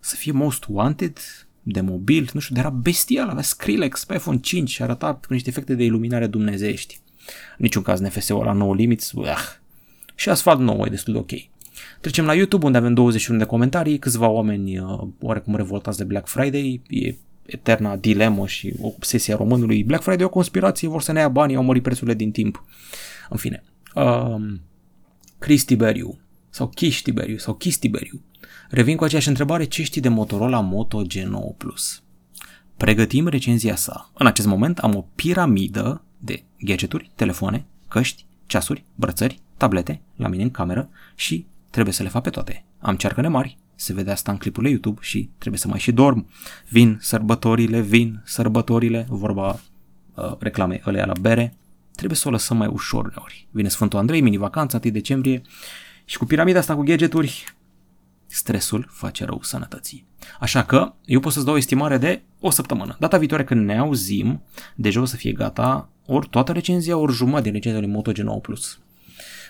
să 0.00 0.16
fie 0.16 0.32
Most 0.32 0.64
Wanted, 0.68 1.18
de 1.62 1.80
mobil, 1.80 2.30
nu 2.32 2.40
știu, 2.40 2.54
de 2.54 2.60
era 2.60 2.70
bestial, 2.70 3.28
avea 3.28 3.42
Skrillex 3.42 4.04
pe 4.04 4.14
iPhone 4.14 4.38
5 4.38 4.70
și 4.70 4.82
arăta 4.82 5.14
cu 5.14 5.32
niște 5.32 5.48
efecte 5.48 5.74
de 5.74 5.84
iluminare 5.84 6.26
dumnezeiești. 6.26 7.00
În 7.50 7.56
niciun 7.56 7.82
caz 7.82 8.00
NFS-ul 8.00 8.44
la 8.44 8.52
9 8.52 8.74
limits, 8.74 9.12
uh. 9.12 9.36
și 10.14 10.28
asfalt 10.28 10.60
nou 10.60 10.84
e 10.86 10.88
destul 10.88 11.12
de 11.12 11.18
ok. 11.18 11.50
Trecem 12.00 12.24
la 12.24 12.34
YouTube 12.34 12.66
unde 12.66 12.78
avem 12.78 12.94
21 12.94 13.38
de 13.38 13.44
comentarii, 13.44 13.98
câțiva 13.98 14.28
oameni 14.28 14.78
uh, 14.78 15.00
oarecum 15.20 15.56
revoltați 15.56 15.98
de 15.98 16.04
Black 16.04 16.28
Friday, 16.28 16.82
e 16.88 17.14
eterna 17.46 17.96
dilemă 17.96 18.46
și 18.46 18.74
obsesia 18.80 19.36
românului. 19.36 19.84
Black 19.84 20.02
Friday 20.02 20.22
e 20.22 20.26
o 20.26 20.28
conspirație, 20.28 20.88
vor 20.88 21.02
să 21.02 21.12
ne 21.12 21.20
ia 21.20 21.28
banii, 21.28 21.56
au 21.56 21.62
mărit 21.62 21.82
prețurile 21.82 22.14
din 22.14 22.30
timp. 22.30 22.64
În 23.28 23.36
fine. 23.36 23.62
Um, 23.94 24.60
Chris 25.38 25.64
Tiberiu 25.64 26.20
sau 26.50 26.68
Kish 26.68 27.00
Tiberiu 27.00 27.36
sau 27.36 27.54
Kiss 27.54 27.78
Tiberiu. 27.78 28.22
Revin 28.70 28.96
cu 28.96 29.04
aceeași 29.04 29.28
întrebare, 29.28 29.64
ce 29.64 29.82
știi 29.82 30.00
de 30.00 30.08
Motorola 30.08 30.60
Moto 30.60 31.02
G9 31.02 31.56
Plus? 31.56 32.02
Pregătim 32.76 33.28
recenzia 33.28 33.76
sa. 33.76 34.10
În 34.14 34.26
acest 34.26 34.46
moment 34.46 34.78
am 34.78 34.94
o 34.94 35.04
piramidă 35.14 36.04
de 36.24 36.42
gadgeturi, 36.60 37.10
telefoane, 37.14 37.64
căști, 37.88 38.24
ceasuri, 38.46 38.84
brățări, 38.94 39.40
tablete 39.56 40.00
la 40.16 40.28
mine 40.28 40.42
în 40.42 40.50
cameră 40.50 40.88
și 41.14 41.46
trebuie 41.70 41.94
să 41.94 42.02
le 42.02 42.08
fac 42.08 42.22
pe 42.22 42.30
toate. 42.30 42.64
Am 42.78 42.96
cearcăne 42.96 43.28
mari, 43.28 43.58
se 43.74 43.92
vede 43.92 44.10
asta 44.10 44.32
în 44.32 44.38
clipurile 44.38 44.70
YouTube 44.70 45.00
și 45.02 45.30
trebuie 45.38 45.60
să 45.60 45.68
mai 45.68 45.78
și 45.78 45.92
dorm. 45.92 46.26
Vin 46.68 46.98
sărbătorile, 47.00 47.80
vin 47.80 48.22
sărbătorile, 48.24 49.06
vorba 49.08 49.60
uh, 50.14 50.36
reclame 50.38 50.80
alea 50.84 51.06
la 51.06 51.12
bere, 51.20 51.56
trebuie 51.96 52.16
să 52.16 52.28
o 52.28 52.30
lăsăm 52.30 52.56
mai 52.56 52.68
ușor 52.68 53.04
uneori. 53.04 53.46
Vine 53.50 53.68
Sfântul 53.68 53.98
Andrei, 53.98 54.20
mini-vacanță, 54.20 54.80
1 54.84 54.92
decembrie 54.92 55.42
și 56.04 56.18
cu 56.18 56.24
piramida 56.24 56.58
asta 56.58 56.74
cu 56.74 56.82
gadgeturi, 56.82 57.44
stresul 58.34 58.88
face 58.90 59.24
rău 59.24 59.38
sănătății. 59.42 60.06
Așa 60.40 60.64
că 60.64 60.92
eu 61.04 61.20
pot 61.20 61.32
să-ți 61.32 61.44
dau 61.44 61.54
o 61.54 61.56
estimare 61.56 61.98
de 61.98 62.22
o 62.40 62.50
săptămână. 62.50 62.96
Data 63.00 63.18
viitoare 63.18 63.44
când 63.44 63.64
ne 63.64 63.78
auzim, 63.78 64.42
deja 64.74 65.00
o 65.00 65.04
să 65.04 65.16
fie 65.16 65.32
gata 65.32 65.88
ori 66.06 66.28
toată 66.28 66.52
recenzia, 66.52 66.96
ori 66.96 67.12
jumătate 67.12 67.42
din 67.42 67.52
recenzia 67.52 67.80
lui 67.80 67.90
Moto 67.90 68.12
G9 68.12 68.40
Plus. 68.42 68.78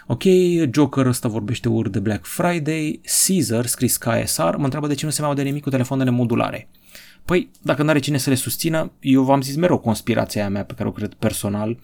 Ok, 0.06 0.22
Joker 0.70 1.06
ăsta 1.06 1.28
vorbește 1.28 1.68
ori 1.68 1.90
de 1.90 1.98
Black 1.98 2.26
Friday, 2.26 3.00
Caesar, 3.26 3.66
scris 3.66 3.96
KSR, 3.96 4.56
mă 4.56 4.64
întreabă 4.64 4.86
de 4.86 4.94
ce 4.94 5.04
nu 5.04 5.10
se 5.10 5.20
mai 5.20 5.30
aude 5.30 5.42
nimic 5.42 5.62
cu 5.62 5.70
telefoanele 5.70 6.10
modulare. 6.10 6.68
Păi, 7.24 7.50
dacă 7.62 7.82
nu 7.82 7.88
are 7.88 7.98
cine 7.98 8.16
să 8.16 8.30
le 8.30 8.36
susțină, 8.36 8.92
eu 9.00 9.22
v-am 9.22 9.40
zis 9.40 9.56
mereu 9.56 9.78
conspirația 9.78 10.48
mea 10.48 10.64
pe 10.64 10.74
care 10.74 10.88
o 10.88 10.92
cred 10.92 11.14
personal, 11.14 11.78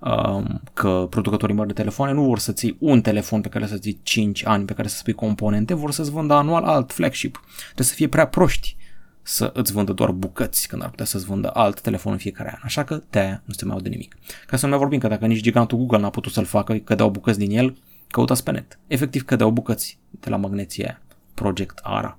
um, 0.00 0.60
că 0.72 1.06
producătorii 1.10 1.54
mari 1.54 1.68
de 1.68 1.74
telefoane 1.74 2.12
nu 2.12 2.22
vor 2.22 2.38
să 2.38 2.52
ții 2.52 2.76
un 2.78 3.00
telefon 3.00 3.40
pe 3.40 3.48
care 3.48 3.66
să 3.66 3.78
ții 3.78 4.00
5 4.02 4.46
ani, 4.46 4.64
pe 4.64 4.72
care 4.72 4.88
să 4.88 4.96
spui 4.96 5.12
componente, 5.12 5.74
vor 5.74 5.90
să-ți 5.90 6.10
vândă 6.10 6.34
anual 6.34 6.64
alt 6.64 6.92
flagship. 6.92 7.40
Trebuie 7.64 7.86
să 7.86 7.94
fie 7.94 8.08
prea 8.08 8.26
proști 8.26 8.76
să 9.22 9.50
îți 9.54 9.72
vândă 9.72 9.92
doar 9.92 10.10
bucăți 10.10 10.68
când 10.68 10.82
ar 10.82 10.90
putea 10.90 11.04
să-ți 11.04 11.24
vândă 11.24 11.48
alt 11.48 11.80
telefon 11.80 12.12
în 12.12 12.18
fiecare 12.18 12.50
an. 12.50 12.60
Așa 12.62 12.84
că 12.84 13.02
de 13.10 13.18
aia 13.18 13.42
nu 13.44 13.52
se 13.52 13.64
mai 13.64 13.74
aude 13.74 13.88
nimic. 13.88 14.16
Ca 14.46 14.56
să 14.56 14.64
nu 14.64 14.70
mai 14.70 14.80
vorbim 14.80 14.98
că 14.98 15.08
dacă 15.08 15.26
nici 15.26 15.40
gigantul 15.40 15.78
Google 15.78 15.98
n-a 15.98 16.10
putut 16.10 16.32
să-l 16.32 16.44
facă, 16.44 16.74
cădeau 16.74 17.10
bucăți 17.10 17.38
din 17.38 17.50
el, 17.50 17.76
căutați 18.08 18.42
pe 18.42 18.50
net. 18.50 18.78
Efectiv 18.86 19.22
cădeau 19.24 19.50
bucăți 19.50 19.98
de 20.10 20.30
la 20.30 20.36
magneția 20.36 21.02
Project 21.34 21.78
ARA. 21.82 22.18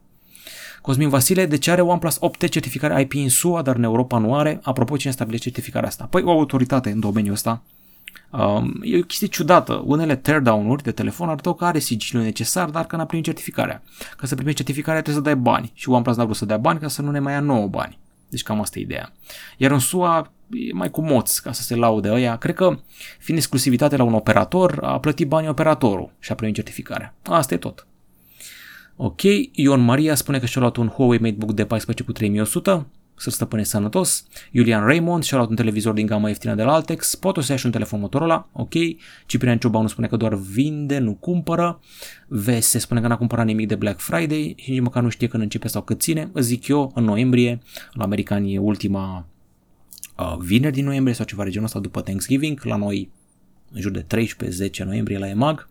Cosmin 0.85 1.09
Vasile, 1.09 1.45
de 1.45 1.57
ce 1.57 1.71
are 1.71 1.81
OnePlus 1.81 2.17
8T 2.17 2.49
certificare 2.49 3.01
IP 3.01 3.13
în 3.13 3.29
SUA, 3.29 3.61
dar 3.61 3.75
în 3.75 3.83
Europa 3.83 4.17
nu 4.17 4.35
are? 4.35 4.59
Apropo, 4.63 4.97
cine 4.97 5.11
stabilește 5.11 5.49
certificarea 5.49 5.87
asta? 5.87 6.07
Păi 6.09 6.21
o 6.21 6.31
autoritate 6.31 6.89
în 6.89 6.99
domeniul 6.99 7.33
ăsta. 7.33 7.61
Um, 8.31 8.79
e 8.81 8.97
o 8.97 9.01
chestie 9.01 9.27
ciudată. 9.27 9.83
Unele 9.85 10.15
teardown-uri 10.15 10.83
de 10.83 10.91
telefon 10.91 11.29
arătau 11.29 11.53
că 11.53 11.65
are 11.65 11.79
sigiliul 11.79 12.23
necesar, 12.23 12.69
dar 12.69 12.85
că 12.85 12.95
n-a 12.95 13.05
primit 13.05 13.25
certificarea. 13.25 13.83
Ca 14.17 14.27
să 14.27 14.35
primești 14.35 14.57
certificarea 14.57 15.01
trebuie 15.01 15.23
să 15.23 15.29
dai 15.29 15.41
bani. 15.41 15.71
Și 15.73 15.89
OnePlus 15.89 16.15
n-a 16.15 16.23
vrut 16.23 16.35
să 16.35 16.45
dea 16.45 16.57
bani 16.57 16.79
ca 16.79 16.87
să 16.87 17.01
nu 17.01 17.11
ne 17.11 17.19
mai 17.19 17.33
ia 17.33 17.39
nouă 17.39 17.67
bani. 17.67 17.99
Deci 18.29 18.43
cam 18.43 18.61
asta 18.61 18.79
e 18.79 18.81
ideea. 18.81 19.13
Iar 19.57 19.71
în 19.71 19.79
SUA 19.79 20.31
e 20.49 20.73
mai 20.73 20.89
cu 20.89 21.01
moți 21.01 21.41
ca 21.41 21.51
să 21.51 21.61
se 21.61 21.75
laude 21.75 22.11
ăia. 22.11 22.35
Cred 22.35 22.55
că, 22.55 22.79
fiind 23.19 23.39
exclusivitate 23.39 23.95
la 23.95 24.03
un 24.03 24.13
operator, 24.13 24.79
a 24.81 24.99
plătit 24.99 25.27
banii 25.27 25.49
operatorul 25.49 26.11
și 26.19 26.31
a 26.31 26.35
primit 26.35 26.55
certificarea. 26.55 27.13
Asta 27.23 27.53
e 27.53 27.57
tot. 27.57 27.87
Ok, 28.97 29.21
Ion 29.51 29.79
Maria 29.79 30.15
spune 30.15 30.39
că 30.39 30.45
și-a 30.45 30.61
luat 30.61 30.75
un 30.75 30.87
Huawei 30.87 31.19
MateBook 31.19 31.53
de 31.53 31.65
14 31.65 32.03
cu 32.03 32.11
3100, 32.11 32.87
să 33.15 33.29
stăpâne 33.29 33.63
sănătos. 33.63 34.27
Iulian 34.51 34.85
Raymond 34.85 35.23
și-a 35.23 35.37
luat 35.37 35.49
un 35.49 35.55
televizor 35.55 35.93
din 35.93 36.05
gama 36.05 36.27
ieftină 36.27 36.55
de 36.55 36.63
la 36.63 36.73
Altex, 36.73 37.15
poate 37.15 37.39
o 37.39 37.41
să 37.41 37.51
ia 37.51 37.57
și 37.57 37.65
un 37.65 37.71
telefon 37.71 37.99
Motorola, 37.99 38.49
ok. 38.51 38.73
Ciprian 39.25 39.57
Ciobanu 39.57 39.87
spune 39.87 40.07
că 40.07 40.15
doar 40.17 40.35
vinde, 40.35 40.97
nu 40.97 41.13
cumpără. 41.13 41.79
VS 42.27 42.69
spune 42.69 43.01
că 43.01 43.07
n-a 43.07 43.17
cumpărat 43.17 43.45
nimic 43.45 43.67
de 43.67 43.75
Black 43.75 43.99
Friday 43.99 44.55
și 44.57 44.71
nici 44.71 44.81
măcar 44.81 45.03
nu 45.03 45.09
știe 45.09 45.27
când 45.27 45.43
începe 45.43 45.67
sau 45.67 45.81
cât 45.81 46.01
ține. 46.01 46.31
Zic 46.35 46.67
eu, 46.67 46.91
în 46.95 47.03
noiembrie, 47.03 47.61
la 47.93 48.03
americani 48.03 48.53
e 48.53 48.59
ultima 48.59 49.27
uh, 50.17 50.35
vineri 50.39 50.73
din 50.73 50.85
noiembrie 50.85 51.15
sau 51.15 51.25
ceva 51.25 51.43
de 51.43 51.49
genul 51.49 51.65
ăsta 51.65 51.79
după 51.79 52.01
Thanksgiving, 52.01 52.63
la 52.63 52.75
noi 52.75 53.11
în 53.71 53.81
jur 53.81 53.91
de 53.91 54.05
13-10 54.71 54.83
noiembrie 54.85 55.17
la 55.17 55.29
EMAG. 55.29 55.69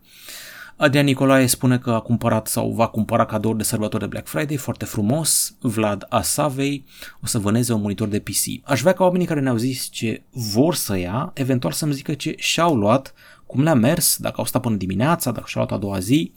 Adrian 0.77 1.05
Nicolae 1.05 1.45
spune 1.45 1.77
că 1.77 1.91
a 1.91 1.99
cumpărat 1.99 2.47
sau 2.47 2.71
va 2.71 2.87
cumpăra 2.87 3.25
cadouri 3.25 3.57
de 3.57 3.63
sărbători 3.63 4.03
de 4.03 4.09
Black 4.09 4.27
Friday, 4.27 4.55
foarte 4.55 4.85
frumos. 4.85 5.55
Vlad 5.59 6.05
Asavei 6.09 6.85
o 7.21 7.25
să 7.25 7.39
vâneze 7.39 7.73
un 7.73 7.81
monitor 7.81 8.07
de 8.07 8.19
PC. 8.19 8.69
Aș 8.69 8.81
vrea 8.81 8.93
ca 8.93 9.03
oamenii 9.03 9.27
care 9.27 9.39
ne-au 9.39 9.55
zis 9.55 9.89
ce 9.89 10.23
vor 10.29 10.75
să 10.75 10.97
ia, 10.97 11.31
eventual 11.33 11.73
să-mi 11.73 11.93
zică 11.93 12.13
ce 12.13 12.35
și-au 12.37 12.75
luat, 12.75 13.13
cum 13.45 13.63
le-a 13.63 13.73
mers, 13.73 14.17
dacă 14.17 14.35
au 14.37 14.45
stat 14.45 14.61
până 14.61 14.75
dimineața, 14.75 15.31
dacă 15.31 15.45
și-au 15.47 15.63
luat 15.63 15.77
a 15.79 15.81
doua 15.81 15.99
zi. 15.99 16.31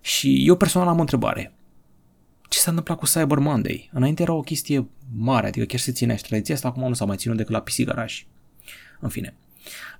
Și 0.00 0.46
eu 0.46 0.56
personal 0.56 0.88
am 0.88 0.98
o 0.98 1.00
întrebare. 1.00 1.54
Ce 2.48 2.58
s-a 2.58 2.70
întâmplat 2.70 2.98
cu 2.98 3.06
Cyber 3.06 3.38
Monday? 3.38 3.90
Înainte 3.92 4.22
era 4.22 4.32
o 4.32 4.40
chestie 4.40 4.88
mare, 5.16 5.46
adică 5.46 5.64
chiar 5.64 5.80
se 5.80 5.92
ținea 5.92 6.16
și 6.16 6.22
tradiția 6.22 6.54
asta, 6.54 6.68
acum 6.68 6.88
nu 6.88 6.94
s-a 6.94 7.04
mai 7.04 7.16
ținut 7.16 7.36
decât 7.36 7.52
la 7.52 7.60
PC 7.60 7.84
Garage. 7.84 8.14
În 9.00 9.08
fine. 9.08 9.34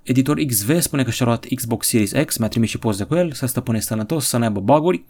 Editor 0.03 0.38
XV 0.38 0.81
spune 0.81 1.03
că 1.03 1.11
și-a 1.11 1.27
luat 1.27 1.46
Xbox 1.55 1.87
Series 1.87 2.12
X, 2.24 2.37
mi-a 2.37 2.48
trimis 2.48 2.70
și 2.70 2.79
poze 2.79 3.05
cu 3.05 3.14
el, 3.14 3.33
să 3.33 3.46
stăpâne 3.46 3.81
sănătos, 3.81 4.27
să 4.27 4.37
nu 4.37 4.44
aibă 4.44 4.61
baguri. 4.61 5.05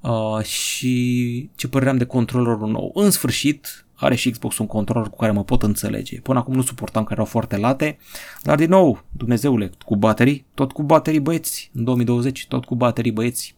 Uh, 0.00 0.44
și 0.44 1.50
ce 1.54 1.68
părere 1.68 1.90
am 1.90 1.96
de 1.96 2.04
controllerul 2.04 2.70
nou. 2.70 2.90
În 2.94 3.10
sfârșit, 3.10 3.86
are 3.94 4.14
și 4.14 4.30
Xbox 4.30 4.58
un 4.58 4.66
controller 4.66 5.08
cu 5.08 5.16
care 5.16 5.32
mă 5.32 5.44
pot 5.44 5.62
înțelege. 5.62 6.20
Până 6.20 6.38
acum 6.38 6.54
nu 6.54 6.62
suportam 6.62 7.04
că 7.04 7.12
erau 7.12 7.24
foarte 7.24 7.56
late, 7.56 7.98
dar 8.42 8.56
din 8.56 8.68
nou, 8.68 9.04
Dumnezeule, 9.10 9.70
cu 9.84 9.96
baterii, 9.96 10.44
tot 10.54 10.72
cu 10.72 10.82
baterii 10.82 11.20
băieți, 11.20 11.70
în 11.74 11.84
2020, 11.84 12.46
tot 12.48 12.64
cu 12.64 12.74
baterii 12.74 13.12
băieți. 13.12 13.54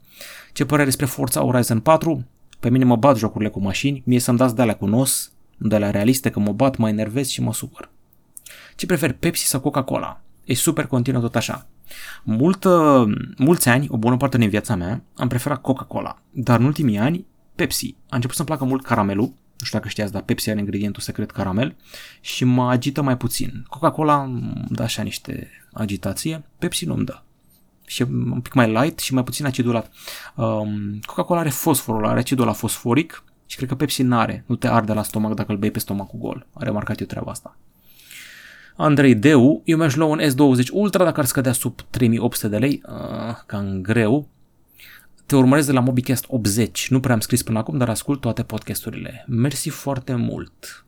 Ce 0.53 0.65
părere 0.65 0.85
despre 0.85 1.07
Forza 1.07 1.41
Horizon 1.41 1.81
4? 1.81 2.25
Pe 2.61 2.71
mine 2.71 2.85
mă 2.85 2.97
bat 2.97 3.17
jocurile 3.17 3.51
cu 3.51 3.61
mașini, 3.61 4.03
mie 4.07 4.19
să-mi 4.19 4.39
dați 4.39 4.55
de 4.55 4.63
alea 4.63 4.77
cu 4.77 4.87
nos, 4.87 5.33
de 5.57 5.75
alea 5.75 5.91
realiste, 5.91 6.31
că 6.31 6.41
mă 6.41 6.53
bat, 6.53 6.77
mă 6.77 6.89
enervez 6.89 7.29
și 7.29 7.43
mă 7.43 7.53
supăr. 7.53 7.91
Ce 8.77 8.87
prefer, 8.87 9.13
Pepsi 9.13 9.47
sau 9.47 9.61
Coca-Cola? 9.61 10.21
E 10.47 10.55
super 10.55 10.87
continuă 10.87 11.21
tot 11.21 11.37
așa. 11.37 11.67
Multă, 12.23 13.05
mulți 13.37 13.69
ani, 13.69 13.87
o 13.91 13.97
bună 13.97 14.17
parte 14.17 14.39
din 14.39 14.49
viața 14.49 14.75
mea, 14.75 15.03
am 15.17 15.29
preferat 15.29 15.61
Coca-Cola, 15.61 16.19
dar 16.31 16.59
în 16.59 16.65
ultimii 16.65 16.99
ani 16.99 17.27
Pepsi. 17.55 17.95
A 18.09 18.15
început 18.15 18.37
să-mi 18.37 18.49
placă 18.49 18.65
mult 18.65 18.83
caramelul, 18.83 19.25
nu 19.27 19.65
știu 19.65 19.79
dacă 19.79 19.91
știați, 19.91 20.13
dar 20.13 20.23
Pepsi 20.23 20.51
are 20.51 20.59
ingredientul 20.59 21.03
secret 21.03 21.31
caramel 21.31 21.77
și 22.21 22.45
mă 22.45 22.71
agită 22.71 23.03
mai 23.03 23.17
puțin. 23.17 23.65
Coca-Cola 23.69 24.23
îmi 24.23 24.65
dă 24.69 24.83
așa 24.83 25.03
niște 25.03 25.51
agitație, 25.73 26.45
Pepsi 26.59 26.85
nu-mi 26.85 27.05
dă. 27.05 27.21
și 27.87 28.03
un 28.03 28.41
pic 28.41 28.53
mai 28.53 28.73
light 28.73 28.99
și 28.99 29.15
mai 29.15 29.25
puțin 29.25 29.47
acidulat. 29.47 29.93
Um, 30.35 30.99
Coca-Cola 31.07 31.41
are 31.41 31.51
fosforul, 31.51 32.07
are 32.07 32.19
acidul 32.19 32.47
la 32.47 32.53
fosforic 32.53 33.25
și 33.47 33.57
cred 33.57 33.69
că 33.69 33.75
Pepsi 33.75 34.03
n-are. 34.03 34.45
Nu 34.47 34.57
te 34.57 34.69
arde 34.69 34.93
la 34.93 35.03
stomac 35.03 35.35
dacă 35.35 35.53
îl 35.53 35.59
bei 35.59 35.71
pe 35.71 35.79
stomacul 35.79 36.19
gol. 36.19 36.47
A 36.55 36.65
remarcat 36.65 37.01
eu 37.01 37.07
treaba 37.07 37.31
asta. 37.31 37.57
Andrei 38.77 39.15
Deu, 39.15 39.63
eu 39.65 39.77
mi-aș 39.77 39.95
lua 39.95 40.07
un 40.07 40.21
S20 40.21 40.71
Ultra 40.73 41.05
dacă 41.05 41.21
ar 41.21 41.27
scădea 41.27 41.53
sub 41.53 41.81
3800 41.91 42.49
de 42.49 42.59
lei, 42.59 42.83
uh, 42.89 43.37
cam 43.47 43.81
greu. 43.83 44.29
Te 45.27 45.37
urmăresc 45.37 45.67
de 45.67 45.73
la 45.73 45.81
MobiCast 45.81 46.25
80, 46.29 46.89
nu 46.91 47.01
prea 47.01 47.15
am 47.15 47.21
scris 47.21 47.43
până 47.43 47.59
acum, 47.59 47.79
dar 47.79 47.89
ascult 47.89 48.21
toate 48.21 48.43
podcasturile. 48.43 49.25
Mersi 49.29 49.69
foarte 49.69 50.15
mult. 50.15 50.85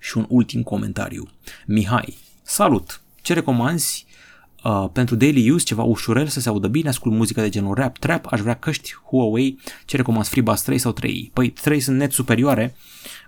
Și 0.00 0.16
un 0.16 0.26
ultim 0.28 0.62
comentariu. 0.62 1.28
Mihai, 1.66 2.18
salut! 2.42 3.00
Ce 3.22 3.34
recomanzi 3.34 4.06
uh, 4.64 4.88
pentru 4.92 5.14
daily 5.14 5.50
use, 5.50 5.64
ceva 5.64 5.82
ușurel 5.82 6.26
să 6.26 6.40
se 6.40 6.48
audă 6.48 6.68
bine, 6.68 6.88
ascult 6.88 7.14
muzică 7.14 7.40
de 7.40 7.48
genul 7.48 7.74
rap, 7.74 7.98
trap, 7.98 8.26
aș 8.32 8.40
vrea 8.40 8.54
căști 8.54 8.94
Huawei, 9.08 9.58
ce 9.84 9.96
recomanzi 9.96 10.30
FreeBuds 10.30 10.62
3 10.62 10.78
sau 10.78 10.92
3? 10.92 11.30
Păi 11.32 11.50
3 11.50 11.80
sunt 11.80 11.96
net 11.96 12.12
superioare, 12.12 12.76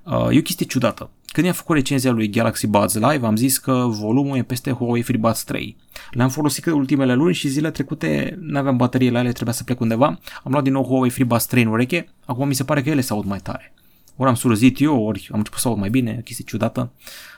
uh, 0.04 0.28
e 0.31 0.38
o 0.38 0.42
chestie 0.42 0.66
ciudată. 0.66 1.11
Când 1.32 1.46
i-am 1.46 1.56
făcut 1.56 1.76
recenzia 1.76 2.10
lui 2.10 2.28
Galaxy 2.28 2.66
Buds 2.66 2.94
Live, 2.94 3.26
am 3.26 3.36
zis 3.36 3.58
că 3.58 3.86
volumul 3.86 4.36
e 4.36 4.42
peste 4.42 4.70
Huawei 4.70 5.02
FreeBuds 5.02 5.44
3. 5.44 5.76
Le-am 6.10 6.28
folosit 6.28 6.64
că 6.64 6.72
ultimele 6.72 7.14
luni 7.14 7.34
și 7.34 7.48
zile 7.48 7.70
trecute 7.70 8.38
nu 8.40 8.58
aveam 8.58 8.76
baterie 8.76 9.10
la 9.10 9.18
ele, 9.18 9.32
trebuia 9.32 9.54
să 9.54 9.64
plec 9.64 9.80
undeva. 9.80 10.06
Am 10.44 10.50
luat 10.50 10.62
din 10.62 10.72
nou 10.72 10.84
Huawei 10.84 11.10
FreeBuds 11.10 11.46
3 11.46 11.62
în 11.62 11.68
ureche, 11.68 12.08
acum 12.24 12.48
mi 12.48 12.54
se 12.54 12.64
pare 12.64 12.82
că 12.82 12.90
ele 12.90 13.00
se 13.00 13.12
aud 13.12 13.24
mai 13.24 13.38
tare. 13.38 13.72
Ori 14.20 14.28
am 14.28 14.34
surzit 14.34 14.80
eu, 14.80 15.02
ori 15.02 15.28
am 15.32 15.38
început 15.38 15.60
să 15.60 15.68
aud 15.68 15.78
mai 15.78 15.90
bine, 15.90 16.20
chestie 16.24 16.44
ciudată. 16.44 16.92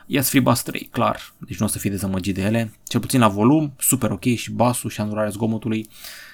Ia 0.06 0.22
Free 0.22 0.40
Bass 0.40 0.62
3, 0.62 0.88
clar, 0.92 1.32
deci 1.38 1.58
nu 1.58 1.66
o 1.66 1.68
să 1.68 1.78
fie 1.78 1.90
dezamăgit 1.90 2.34
de 2.34 2.42
ele. 2.42 2.72
Cel 2.84 3.00
puțin 3.00 3.20
la 3.20 3.28
volum, 3.28 3.72
super 3.78 4.10
ok 4.10 4.24
și 4.24 4.50
basul 4.50 4.90
și 4.90 5.00
anularea 5.00 5.30
zgomotului. 5.30 5.88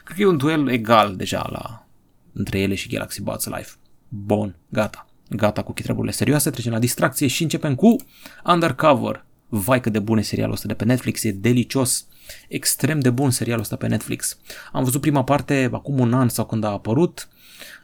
Cred 0.04 0.16
că 0.16 0.22
e 0.22 0.26
un 0.26 0.36
duel 0.36 0.68
egal 0.68 1.16
deja 1.16 1.48
la 1.50 1.86
între 2.32 2.58
ele 2.58 2.74
și 2.74 2.88
Galaxy 2.88 3.22
Buds 3.22 3.44
Live. 3.44 3.68
Bun, 4.08 4.56
gata. 4.68 5.05
Gata 5.28 5.62
cu 5.62 5.72
treburile 5.72 6.12
serioase, 6.12 6.50
trecem 6.50 6.72
la 6.72 6.78
distracție 6.78 7.26
și 7.26 7.42
începem 7.42 7.74
cu 7.74 7.96
Undercover. 8.44 9.24
Vai 9.48 9.80
cât 9.80 9.92
de 9.92 9.98
bun 9.98 10.18
e 10.18 10.22
serialul 10.22 10.54
ăsta 10.54 10.66
de 10.66 10.74
pe 10.74 10.84
Netflix, 10.84 11.24
e 11.24 11.32
delicios. 11.32 12.06
Extrem 12.48 13.00
de 13.00 13.10
bun 13.10 13.30
serialul 13.30 13.62
ăsta 13.62 13.76
pe 13.76 13.86
Netflix. 13.86 14.38
Am 14.72 14.84
văzut 14.84 15.00
prima 15.00 15.24
parte 15.24 15.68
acum 15.72 15.98
un 15.98 16.12
an 16.12 16.28
sau 16.28 16.46
când 16.46 16.64
a 16.64 16.68
apărut. 16.68 17.28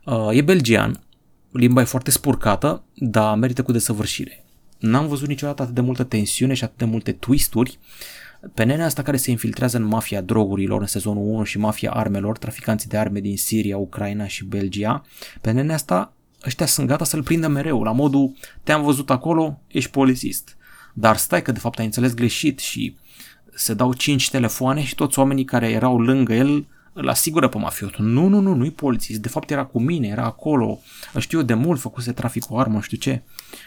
Uh, 0.05 0.29
e 0.31 0.43
belgian, 0.43 1.01
limba 1.51 1.81
e 1.81 1.85
foarte 1.85 2.11
spurcată, 2.11 2.83
dar 2.95 3.37
merită 3.37 3.63
cu 3.63 3.73
desăvârșire. 3.73 4.45
N-am 4.79 5.07
văzut 5.07 5.29
niciodată 5.29 5.63
atât 5.63 5.75
de 5.75 5.81
multă 5.81 6.05
tensiune 6.05 6.55
și 6.55 6.65
atât 6.65 6.79
de 6.79 6.85
multe 6.85 7.13
twisturi. 7.13 7.79
Pe 8.55 8.65
nenea 8.65 8.85
asta 8.85 9.03
care 9.03 9.17
se 9.17 9.31
infiltrează 9.31 9.77
în 9.77 9.85
mafia 9.85 10.21
drogurilor 10.21 10.81
în 10.81 10.87
sezonul 10.87 11.23
1 11.23 11.45
și 11.45 11.59
mafia 11.59 11.91
armelor, 11.91 12.39
traficanții 12.39 12.89
de 12.89 12.97
arme 12.97 13.21
din 13.21 13.37
Siria, 13.37 13.77
Ucraina 13.77 14.27
și 14.27 14.45
Belgia, 14.45 15.05
pe 15.41 15.51
nenea 15.51 15.75
asta 15.75 16.13
ăștia 16.47 16.67
sunt 16.67 16.87
gata 16.87 17.05
să-l 17.05 17.23
prindă 17.23 17.49
mereu, 17.49 17.83
la 17.83 17.93
modul 17.93 18.33
te-am 18.63 18.83
văzut 18.83 19.11
acolo, 19.11 19.61
ești 19.67 19.91
polițist. 19.91 20.57
Dar 20.95 21.17
stai 21.17 21.43
că 21.43 21.53
de 21.53 21.59
fapt 21.59 21.79
ai 21.79 21.85
înțeles 21.85 22.15
greșit 22.15 22.59
și 22.59 22.97
se 23.55 23.75
dau 23.75 23.93
cinci 23.93 24.31
telefoane 24.31 24.83
și 24.85 24.95
toți 24.95 25.19
oamenii 25.19 25.45
care 25.45 25.71
erau 25.71 26.01
lângă 26.01 26.35
el 26.35 26.67
îl 26.93 27.09
asigură 27.09 27.49
pe 27.49 27.59
mafiotul. 27.59 28.05
Nu, 28.05 28.29
nu, 28.29 28.41
nu, 28.41 28.55
nu-i 28.55 28.71
polițist, 28.71 29.21
de 29.21 29.29
fapt 29.29 29.51
era 29.51 29.65
cu 29.65 29.81
mine, 29.81 30.09
era 30.09 30.25
acolo, 30.25 30.79
știu 31.19 31.39
eu 31.39 31.45
de 31.45 31.55
mult, 31.55 31.81
făcuse 31.81 32.13
trafic 32.13 32.45
cu 32.45 32.57
armă, 32.57 32.81
știu 32.81 32.97
ce. 32.97 33.23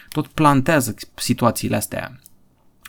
Tot 0.08 0.26
plantează 0.26 0.94
situațiile 1.14 1.76
astea. 1.76 2.20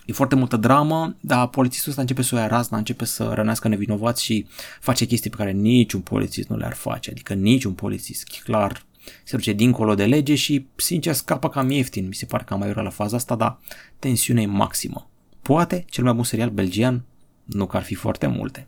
E 0.06 0.14
foarte 0.14 0.36
multă 0.36 0.58
dramă, 0.58 1.16
dar 1.20 1.48
polițistul 1.48 1.90
ăsta 1.90 2.02
începe 2.02 2.22
să 2.22 2.36
o 2.36 2.38
ia 2.38 2.48
razna, 2.48 2.78
începe 2.78 3.06
să 3.06 3.32
rănească 3.34 3.68
nevinovați 3.68 4.24
și 4.24 4.48
face 4.80 5.06
chestii 5.06 5.30
pe 5.30 5.36
care 5.36 5.52
niciun 5.52 6.02
polițist 6.02 6.48
nu 6.48 6.58
le-ar 6.58 6.74
face. 6.74 7.10
Adică 7.12 7.34
niciun 7.34 7.74
polițist, 7.74 8.42
clar, 8.44 8.86
se 9.24 9.36
duce 9.36 9.54
dincolo 9.54 9.96
de 9.96 10.06
lege 10.06 10.36
și, 10.36 10.68
sincer, 10.76 11.14
scapă 11.14 11.50
cam 11.50 11.70
ieftin. 11.70 12.08
Mi 12.08 12.14
se 12.14 12.26
pare 12.26 12.44
că 12.44 12.54
am 12.54 12.60
mai 12.60 12.74
la 12.74 12.90
faza 12.90 13.16
asta, 13.16 13.36
dar 13.36 13.60
tensiunea 14.00 14.44
e 14.44 14.46
maximă. 14.46 15.10
Poate 15.42 15.86
cel 15.90 16.04
mai 16.04 16.14
bun 16.14 16.24
serial 16.24 16.50
belgian, 16.50 17.04
nu 17.46 17.66
că 17.66 17.78
ar 17.78 17.84
fi 17.84 17.96
foarte 17.96 18.28
multe. 18.28 18.68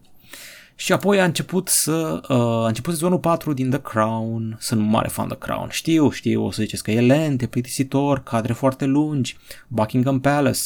Și 0.80 0.92
apoi 0.92 1.20
a 1.20 1.24
început 1.24 1.68
să 1.68 2.22
uh, 2.30 2.38
a 2.38 2.68
început 2.68 2.94
sezonul 2.94 3.20
4 3.20 3.54
din 3.54 3.70
The 3.70 3.82
Crown. 3.82 4.58
Sunt 4.60 4.82
mare 4.82 5.08
fan 5.08 5.28
The 5.28 5.38
Crown. 5.38 5.70
Știu, 5.70 6.10
știu, 6.10 6.46
o 6.46 6.52
să 6.52 6.62
ziceți 6.62 6.84
că 6.84 6.92
e 6.92 7.02
lent, 7.02 7.42
e 7.42 7.48
plictisitor, 7.48 8.24
cadre 8.24 8.54
foarte 8.54 8.86
lungi, 8.86 9.38
Buckingham 9.68 10.20
Palace, 10.20 10.60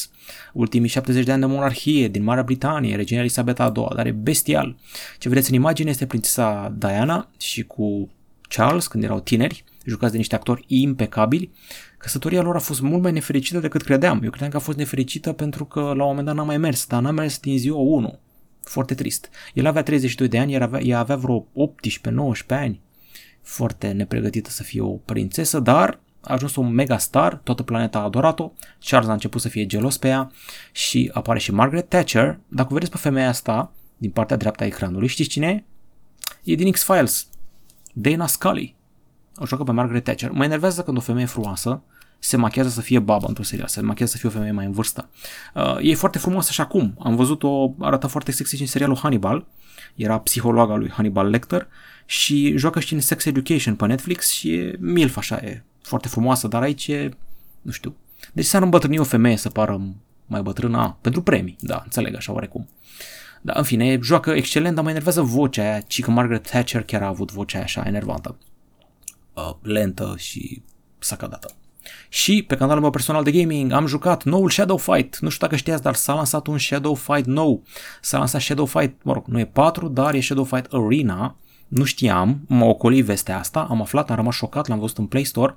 ultimii 0.54 0.90
70 0.90 1.26
de 1.26 1.32
ani 1.32 1.42
de 1.42 1.48
monarhie 1.48 2.08
din 2.08 2.24
Marea 2.24 2.44
Britanie, 2.44 2.96
regina 2.96 3.20
Elisabeta 3.20 3.72
II, 3.76 3.88
dar 3.96 4.06
e 4.06 4.12
bestial. 4.12 4.76
Ce 5.20 5.30
vedeți 5.30 5.50
în 5.50 5.56
imagine 5.56 5.90
este 5.90 6.06
prințesa 6.06 6.74
Diana 6.78 7.30
și 7.38 7.64
cu 7.64 8.10
Charles 8.56 8.88
când 8.88 9.04
erau 9.04 9.20
tineri, 9.20 9.64
jucați 9.86 10.12
de 10.12 10.18
niște 10.18 10.36
actori 10.36 10.64
impecabili. 10.68 11.52
Căsătoria 11.98 12.42
lor 12.42 12.56
a 12.56 12.60
fost 12.60 12.82
mult 12.82 13.02
mai 13.02 13.12
nefericită 13.12 13.60
decât 13.60 13.82
credeam. 13.82 14.24
Eu 14.24 14.30
credeam 14.30 14.52
că 14.52 14.58
a 14.58 14.60
fost 14.60 14.78
nefericită 14.78 15.32
pentru 15.32 15.66
că 15.66 15.80
la 15.80 16.04
un 16.04 16.10
moment 16.10 16.26
dat 16.26 16.36
n-a 16.36 16.44
mai 16.44 16.58
mers, 16.58 16.86
dar 16.86 17.02
n-a 17.02 17.12
mers 17.12 17.40
din 17.40 17.58
ziua 17.58 17.80
1. 17.80 18.20
Foarte 18.64 18.94
trist. 18.94 19.30
El 19.54 19.66
avea 19.66 19.84
32 19.84 20.28
de 20.28 20.40
ani, 20.40 20.52
iar 20.52 20.62
avea, 20.62 20.82
ea 20.82 21.00
avea 21.00 21.16
vreo 21.16 21.46
18-19 21.46 21.46
ani. 22.48 22.82
Foarte 23.42 23.92
nepregătită 23.92 24.50
să 24.50 24.64
fie 24.64 24.82
o 24.82 24.92
prințesă, 24.92 25.60
dar 25.60 26.00
a 26.22 26.34
ajuns 26.34 26.56
un 26.56 26.74
mega 26.74 26.98
star, 26.98 27.36
toată 27.36 27.64
planeta 27.64 28.00
a 28.00 28.04
adorat-o, 28.04 28.52
Charles 28.80 29.10
a 29.10 29.14
început 29.14 29.42
să 29.42 29.50
fie 29.50 29.66
gelos 29.66 29.98
pe 29.98 30.08
ea 30.08 30.32
și 30.72 31.10
apare 31.14 31.40
și 31.40 31.52
Margaret 31.52 31.90
Thatcher. 31.90 32.40
Dacă 32.48 32.74
vedeți 32.74 32.92
pe 32.92 32.98
femeia 32.98 33.28
asta, 33.28 33.74
din 33.98 34.10
partea 34.10 34.38
dreaptă 34.38 34.64
a 34.64 34.66
ecranului, 34.66 35.08
știți 35.08 35.30
cine 35.30 35.48
e? 35.48 35.64
E 36.52 36.56
din 36.56 36.72
X-Files. 36.72 37.28
Dana 37.94 38.28
Scully. 38.28 38.76
O 39.36 39.46
joacă 39.46 39.64
pe 39.64 39.72
Margaret 39.72 40.04
Thatcher. 40.04 40.32
Mă 40.32 40.44
enervează 40.44 40.82
când 40.84 40.98
o 40.98 41.02
femeie 41.02 41.26
frumoasă 41.26 41.82
se 42.24 42.38
machează 42.38 42.70
să 42.70 42.82
fie 42.82 43.00
babă 43.00 43.28
într-o 43.28 43.44
serial, 43.44 43.68
se 43.68 43.82
machează 43.82 44.12
să 44.12 44.18
fie 44.18 44.30
o 44.30 44.32
femeie 44.32 44.52
mai 44.52 44.66
în 44.66 44.72
vârstă. 44.72 45.10
Uh, 45.54 45.78
e 45.82 45.96
foarte 45.96 46.18
frumoasă 46.18 46.52
și 46.52 46.62
acum. 46.62 46.96
Am 47.00 47.16
văzut-o, 47.16 47.74
arată 47.80 48.08
foarte 48.08 48.32
sexy 48.32 48.62
în 48.62 48.68
serialul 48.68 48.98
Hannibal. 48.98 49.46
Era 49.96 50.20
psihologa 50.20 50.76
lui 50.76 50.90
Hannibal 50.90 51.30
Lecter 51.30 51.68
și 52.06 52.58
joacă 52.58 52.80
și 52.80 52.94
în 52.94 53.00
Sex 53.00 53.26
Education 53.26 53.76
pe 53.76 53.86
Netflix 53.86 54.30
și 54.30 54.54
e 54.54 54.78
milf 54.80 55.18
așa, 55.18 55.36
e 55.36 55.64
foarte 55.82 56.08
frumoasă, 56.08 56.48
dar 56.48 56.62
aici 56.62 56.88
e, 56.88 57.10
nu 57.62 57.72
știu. 57.72 57.96
Deci 58.34 58.46
s-ar 58.46 58.62
îmbătrâni 58.62 59.00
o 59.00 59.04
femeie 59.04 59.38
să 59.38 59.50
pară 59.50 59.82
mai 60.26 60.42
bătrână, 60.42 60.78
a, 60.78 60.98
pentru 61.02 61.22
premii, 61.22 61.56
da, 61.60 61.82
înțeleg 61.84 62.16
așa 62.16 62.34
oarecum. 62.34 62.68
Dar 63.46 63.58
în 63.58 63.64
fine, 63.64 64.00
joacă 64.02 64.32
excelent, 64.32 64.76
dar 64.76 64.84
mă 64.84 64.90
enervează 64.90 65.22
vocea 65.22 65.62
aia, 65.62 65.80
ci 65.80 66.02
că 66.02 66.12
Margaret 66.12 66.44
Thatcher 66.44 66.84
chiar 66.84 67.02
a 67.02 67.08
avut 67.08 67.32
vocea 67.32 67.56
aia 67.56 67.66
așa 67.66 67.84
enervantă. 67.86 68.38
Uh, 69.34 69.54
lentă 69.62 70.16
și 70.18 70.62
sacadată. 71.00 71.56
Și 72.10 72.44
pe 72.44 72.56
canalul 72.56 72.82
meu 72.82 72.90
personal 72.90 73.24
de 73.24 73.32
gaming 73.32 73.72
am 73.72 73.86
jucat 73.86 74.24
noul 74.24 74.50
Shadow 74.50 74.78
Fight. 74.78 75.20
Nu 75.20 75.30
știu 75.30 75.48
dacă 75.48 75.58
știați, 75.60 75.82
dar 75.82 75.94
s-a 75.94 76.14
lansat 76.14 76.48
un 76.48 76.58
Shadow 76.58 76.96
Fight 76.96 77.26
nou. 77.26 77.64
S-a 78.02 78.18
lansat 78.18 78.42
Shadow 78.42 78.66
Fight, 78.66 79.04
mă 79.04 79.14
rog, 79.14 79.26
nu 79.26 79.40
e 79.40 79.46
4, 79.46 79.88
dar 79.88 80.14
e 80.14 80.20
Shadow 80.20 80.44
Fight 80.44 80.68
Arena. 80.72 81.36
Nu 81.68 81.84
știam, 81.84 82.42
m-a 82.48 82.66
ocolit 82.66 83.06
vestea 83.06 83.40
asta, 83.40 83.68
am 83.70 83.82
aflat, 83.82 84.10
am 84.10 84.16
rămas 84.16 84.36
șocat, 84.36 84.68
l-am 84.68 84.80
văzut 84.80 84.98
în 84.98 85.06
Play 85.06 85.24
Store. 85.24 85.56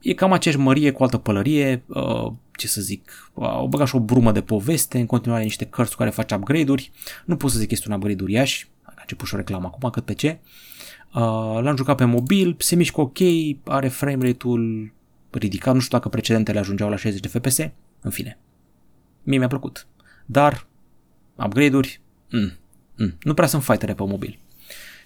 E 0.00 0.14
cam 0.14 0.32
aceeași 0.32 0.60
mărie 0.60 0.90
cu 0.90 1.02
altă 1.02 1.16
pălărie, 1.16 1.82
uh, 1.86 2.32
ce 2.52 2.66
să 2.66 2.80
zic, 2.80 3.30
uh, 3.34 3.46
au 3.48 3.66
băgat 3.66 3.86
și 3.86 3.96
o 3.96 4.00
brumă 4.00 4.32
de 4.32 4.42
poveste, 4.42 4.98
în 4.98 5.06
continuare 5.06 5.42
niște 5.42 5.64
cărți 5.64 5.90
cu 5.90 5.98
care 5.98 6.10
face 6.10 6.34
upgrade-uri. 6.34 6.90
Nu 7.24 7.36
pot 7.36 7.50
să 7.50 7.58
zic 7.58 7.68
că 7.68 7.74
este 7.74 7.88
un 7.88 7.94
upgrade 7.94 8.22
uriaș, 8.22 8.66
a 8.82 8.94
început 9.00 9.26
și 9.28 9.34
o 9.34 9.36
reclamă 9.36 9.66
acum, 9.66 9.90
cât 9.90 10.04
pe 10.04 10.14
ce. 10.14 10.38
Uh, 11.14 11.58
l-am 11.60 11.76
jucat 11.76 11.96
pe 11.96 12.04
mobil, 12.04 12.54
se 12.58 12.76
mișcă 12.76 13.00
ok, 13.00 13.18
are 13.64 13.88
frame 13.88 14.26
rate-ul 14.26 14.92
ridicat, 15.30 15.74
nu 15.74 15.80
știu 15.80 15.96
dacă 15.96 16.08
precedentele 16.08 16.58
ajungeau 16.58 16.90
la 16.90 16.96
60 16.96 17.20
de 17.20 17.28
FPS, 17.28 17.58
în 18.00 18.10
fine. 18.10 18.38
Mie 19.22 19.38
mi-a 19.38 19.48
plăcut. 19.48 19.86
Dar 20.26 20.66
upgrade-uri, 21.44 22.00
mm, 22.30 22.52
mm, 22.96 23.16
nu 23.22 23.34
prea 23.34 23.46
sunt 23.46 23.62
fightere 23.64 23.94
pe 23.94 24.04
mobil. 24.04 24.38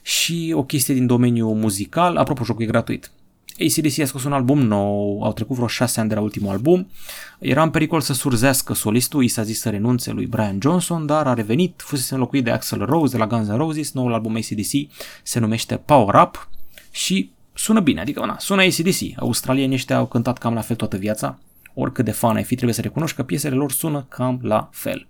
Și 0.02 0.52
o 0.56 0.64
chestie 0.64 0.94
din 0.94 1.06
domeniul 1.06 1.54
muzical, 1.54 2.16
apropo, 2.16 2.44
jocul 2.44 2.62
e 2.62 2.66
gratuit. 2.66 3.10
ACDC 3.58 3.98
a 3.98 4.04
scos 4.04 4.24
un 4.24 4.32
album 4.32 4.58
nou, 4.58 5.22
au 5.22 5.32
trecut 5.32 5.56
vreo 5.56 5.68
6 5.68 6.00
ani 6.00 6.08
de 6.08 6.14
la 6.14 6.20
ultimul 6.20 6.50
album, 6.50 6.90
era 7.38 7.62
în 7.62 7.70
pericol 7.70 8.00
să 8.00 8.12
surzească 8.12 8.74
solistul, 8.74 9.24
i 9.24 9.28
s-a 9.28 9.42
zis 9.42 9.60
să 9.60 9.70
renunțe 9.70 10.10
lui 10.10 10.26
Brian 10.26 10.58
Johnson, 10.62 11.06
dar 11.06 11.26
a 11.26 11.34
revenit, 11.34 11.82
fusese 11.84 12.14
înlocuit 12.14 12.44
de 12.44 12.50
Axel 12.50 12.84
Rose 12.84 13.12
de 13.12 13.18
la 13.18 13.26
Guns 13.26 13.48
N' 13.48 13.56
Roses, 13.56 13.92
noul 13.92 14.12
album 14.12 14.36
ACDC 14.36 14.92
se 15.22 15.38
numește 15.38 15.76
Power 15.76 16.14
Up 16.14 16.48
și 16.90 17.30
sună 17.54 17.80
bine, 17.80 18.00
adică 18.00 18.26
na, 18.26 18.36
sună 18.38 18.62
ACDC. 18.62 19.00
Australienii 19.16 19.74
ăștia 19.74 19.96
au 19.96 20.06
cântat 20.06 20.38
cam 20.38 20.54
la 20.54 20.60
fel 20.60 20.76
toată 20.76 20.96
viața. 20.96 21.38
Oricât 21.74 22.04
de 22.04 22.10
fan 22.10 22.36
ai 22.36 22.42
fi, 22.44 22.54
trebuie 22.54 22.74
să 22.74 22.80
recunoști 22.80 23.16
că 23.16 23.22
piesele 23.22 23.54
lor 23.54 23.72
sună 23.72 24.06
cam 24.08 24.38
la 24.42 24.68
fel. 24.72 25.06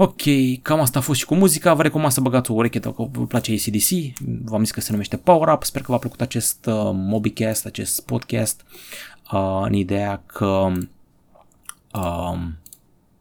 Ok, 0.00 0.22
cam 0.62 0.80
asta 0.80 0.98
a 0.98 1.02
fost 1.02 1.18
și 1.18 1.26
cu 1.26 1.34
muzica, 1.34 1.74
vă 1.74 1.82
recomand 1.82 2.12
să 2.12 2.20
băgați 2.20 2.50
o 2.50 2.54
ureche 2.54 2.78
dacă 2.78 3.08
vă 3.12 3.26
place 3.26 3.52
ACDC, 3.52 4.18
v-am 4.44 4.62
zis 4.62 4.70
că 4.70 4.80
se 4.80 4.90
numește 4.90 5.16
Power 5.16 5.48
Up, 5.48 5.64
sper 5.64 5.82
că 5.82 5.90
v-a 5.90 5.98
plăcut 5.98 6.20
acest 6.20 6.66
uh, 6.66 6.90
Mobicast, 6.92 7.66
acest 7.66 8.00
podcast, 8.00 8.64
uh, 9.32 9.60
în 9.62 9.72
ideea 9.72 10.22
că 10.26 10.72
uh, 11.92 12.38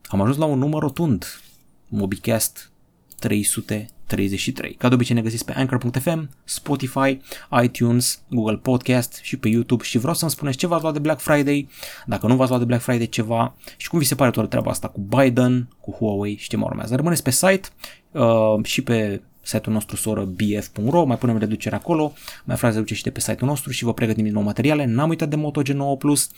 am 0.08 0.22
ajuns 0.22 0.38
la 0.38 0.46
un 0.46 0.60
număr 0.60 0.82
rotund, 0.82 1.42
Mobicast 1.88 2.72
300 3.20 3.90
33. 4.08 4.74
Ca 4.74 4.88
de 4.88 4.94
obicei 4.94 5.16
ne 5.16 5.22
găsiți 5.22 5.46
pe 5.46 5.54
Anchor.fm, 5.56 6.30
Spotify, 6.44 7.18
iTunes, 7.64 8.22
Google 8.30 8.58
Podcast 8.58 9.20
și 9.22 9.38
pe 9.38 9.48
YouTube 9.48 9.84
și 9.84 9.98
vreau 9.98 10.14
să-mi 10.14 10.32
spuneți 10.32 10.58
ce 10.58 10.68
v-ați 10.68 10.82
luat 10.82 10.94
de 10.94 11.00
Black 11.00 11.20
Friday, 11.20 11.70
dacă 12.06 12.28
nu 12.28 12.36
v-ați 12.36 12.50
luat 12.50 12.62
de 12.62 12.68
Black 12.68 12.84
Friday 12.84 13.08
ceva 13.08 13.56
și 13.78 13.90
cum 13.90 14.00
vi 14.00 14.06
se 14.06 14.16
pare 14.16 14.32
toată 14.32 14.50
treaba 14.50 14.72
asta 14.72 14.88
cu 14.88 15.00
Biden, 15.00 15.68
cu 15.80 15.92
Huawei 15.92 16.38
și 16.38 16.50
ce 16.50 16.58
mai 16.58 16.68
urmează. 16.70 16.96
Rămâneți 16.96 17.24
pe 17.24 17.32
site 17.32 17.68
uh, 18.12 18.64
și 18.64 18.82
pe 18.82 19.22
site-ul 19.48 19.76
nostru 19.76 19.96
soră 19.96 20.24
bf.ro, 20.24 21.04
mai 21.04 21.18
punem 21.18 21.38
reducere 21.38 21.76
acolo, 21.76 22.14
mai 22.44 22.56
aflați 22.56 22.74
reducere 22.74 22.98
și 22.98 23.04
de 23.04 23.12
pe 23.12 23.20
site-ul 23.20 23.50
nostru 23.50 23.72
și 23.72 23.84
vă 23.84 23.94
pregătim 23.94 24.24
din 24.24 24.34
nou 24.34 24.42
materiale. 24.42 24.86
N-am 24.86 25.10
uitat 25.10 25.30
de 25.30 25.36
Moto 25.36 25.62
G9 25.62 25.98
Plus, 25.98 26.30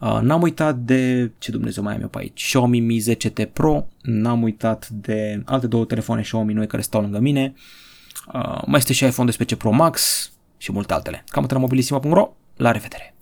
uh, 0.00 0.18
n-am 0.22 0.42
uitat 0.42 0.76
de, 0.76 1.30
ce 1.38 1.50
Dumnezeu 1.50 1.82
mai 1.82 1.94
am 1.94 2.00
eu 2.00 2.08
pe 2.08 2.18
aici, 2.18 2.44
Xiaomi 2.44 2.80
Mi 2.80 3.02
10T 3.10 3.52
Pro, 3.52 3.86
n-am 4.02 4.42
uitat 4.42 4.88
de 4.88 5.42
alte 5.44 5.66
două 5.66 5.84
telefoane 5.84 6.22
Xiaomi 6.22 6.52
noi 6.52 6.66
care 6.66 6.82
stau 6.82 7.00
lângă 7.00 7.18
mine, 7.18 7.54
uh, 8.32 8.62
mai 8.66 8.78
este 8.78 8.92
și 8.92 9.04
iPhone 9.04 9.24
12 9.24 9.56
Pro 9.56 9.70
Max 9.70 10.30
și 10.56 10.72
multe 10.72 10.92
altele. 10.92 11.24
Cam 11.28 11.46
mobilisima.ro, 11.58 12.32
la 12.56 12.70
revedere! 12.70 13.15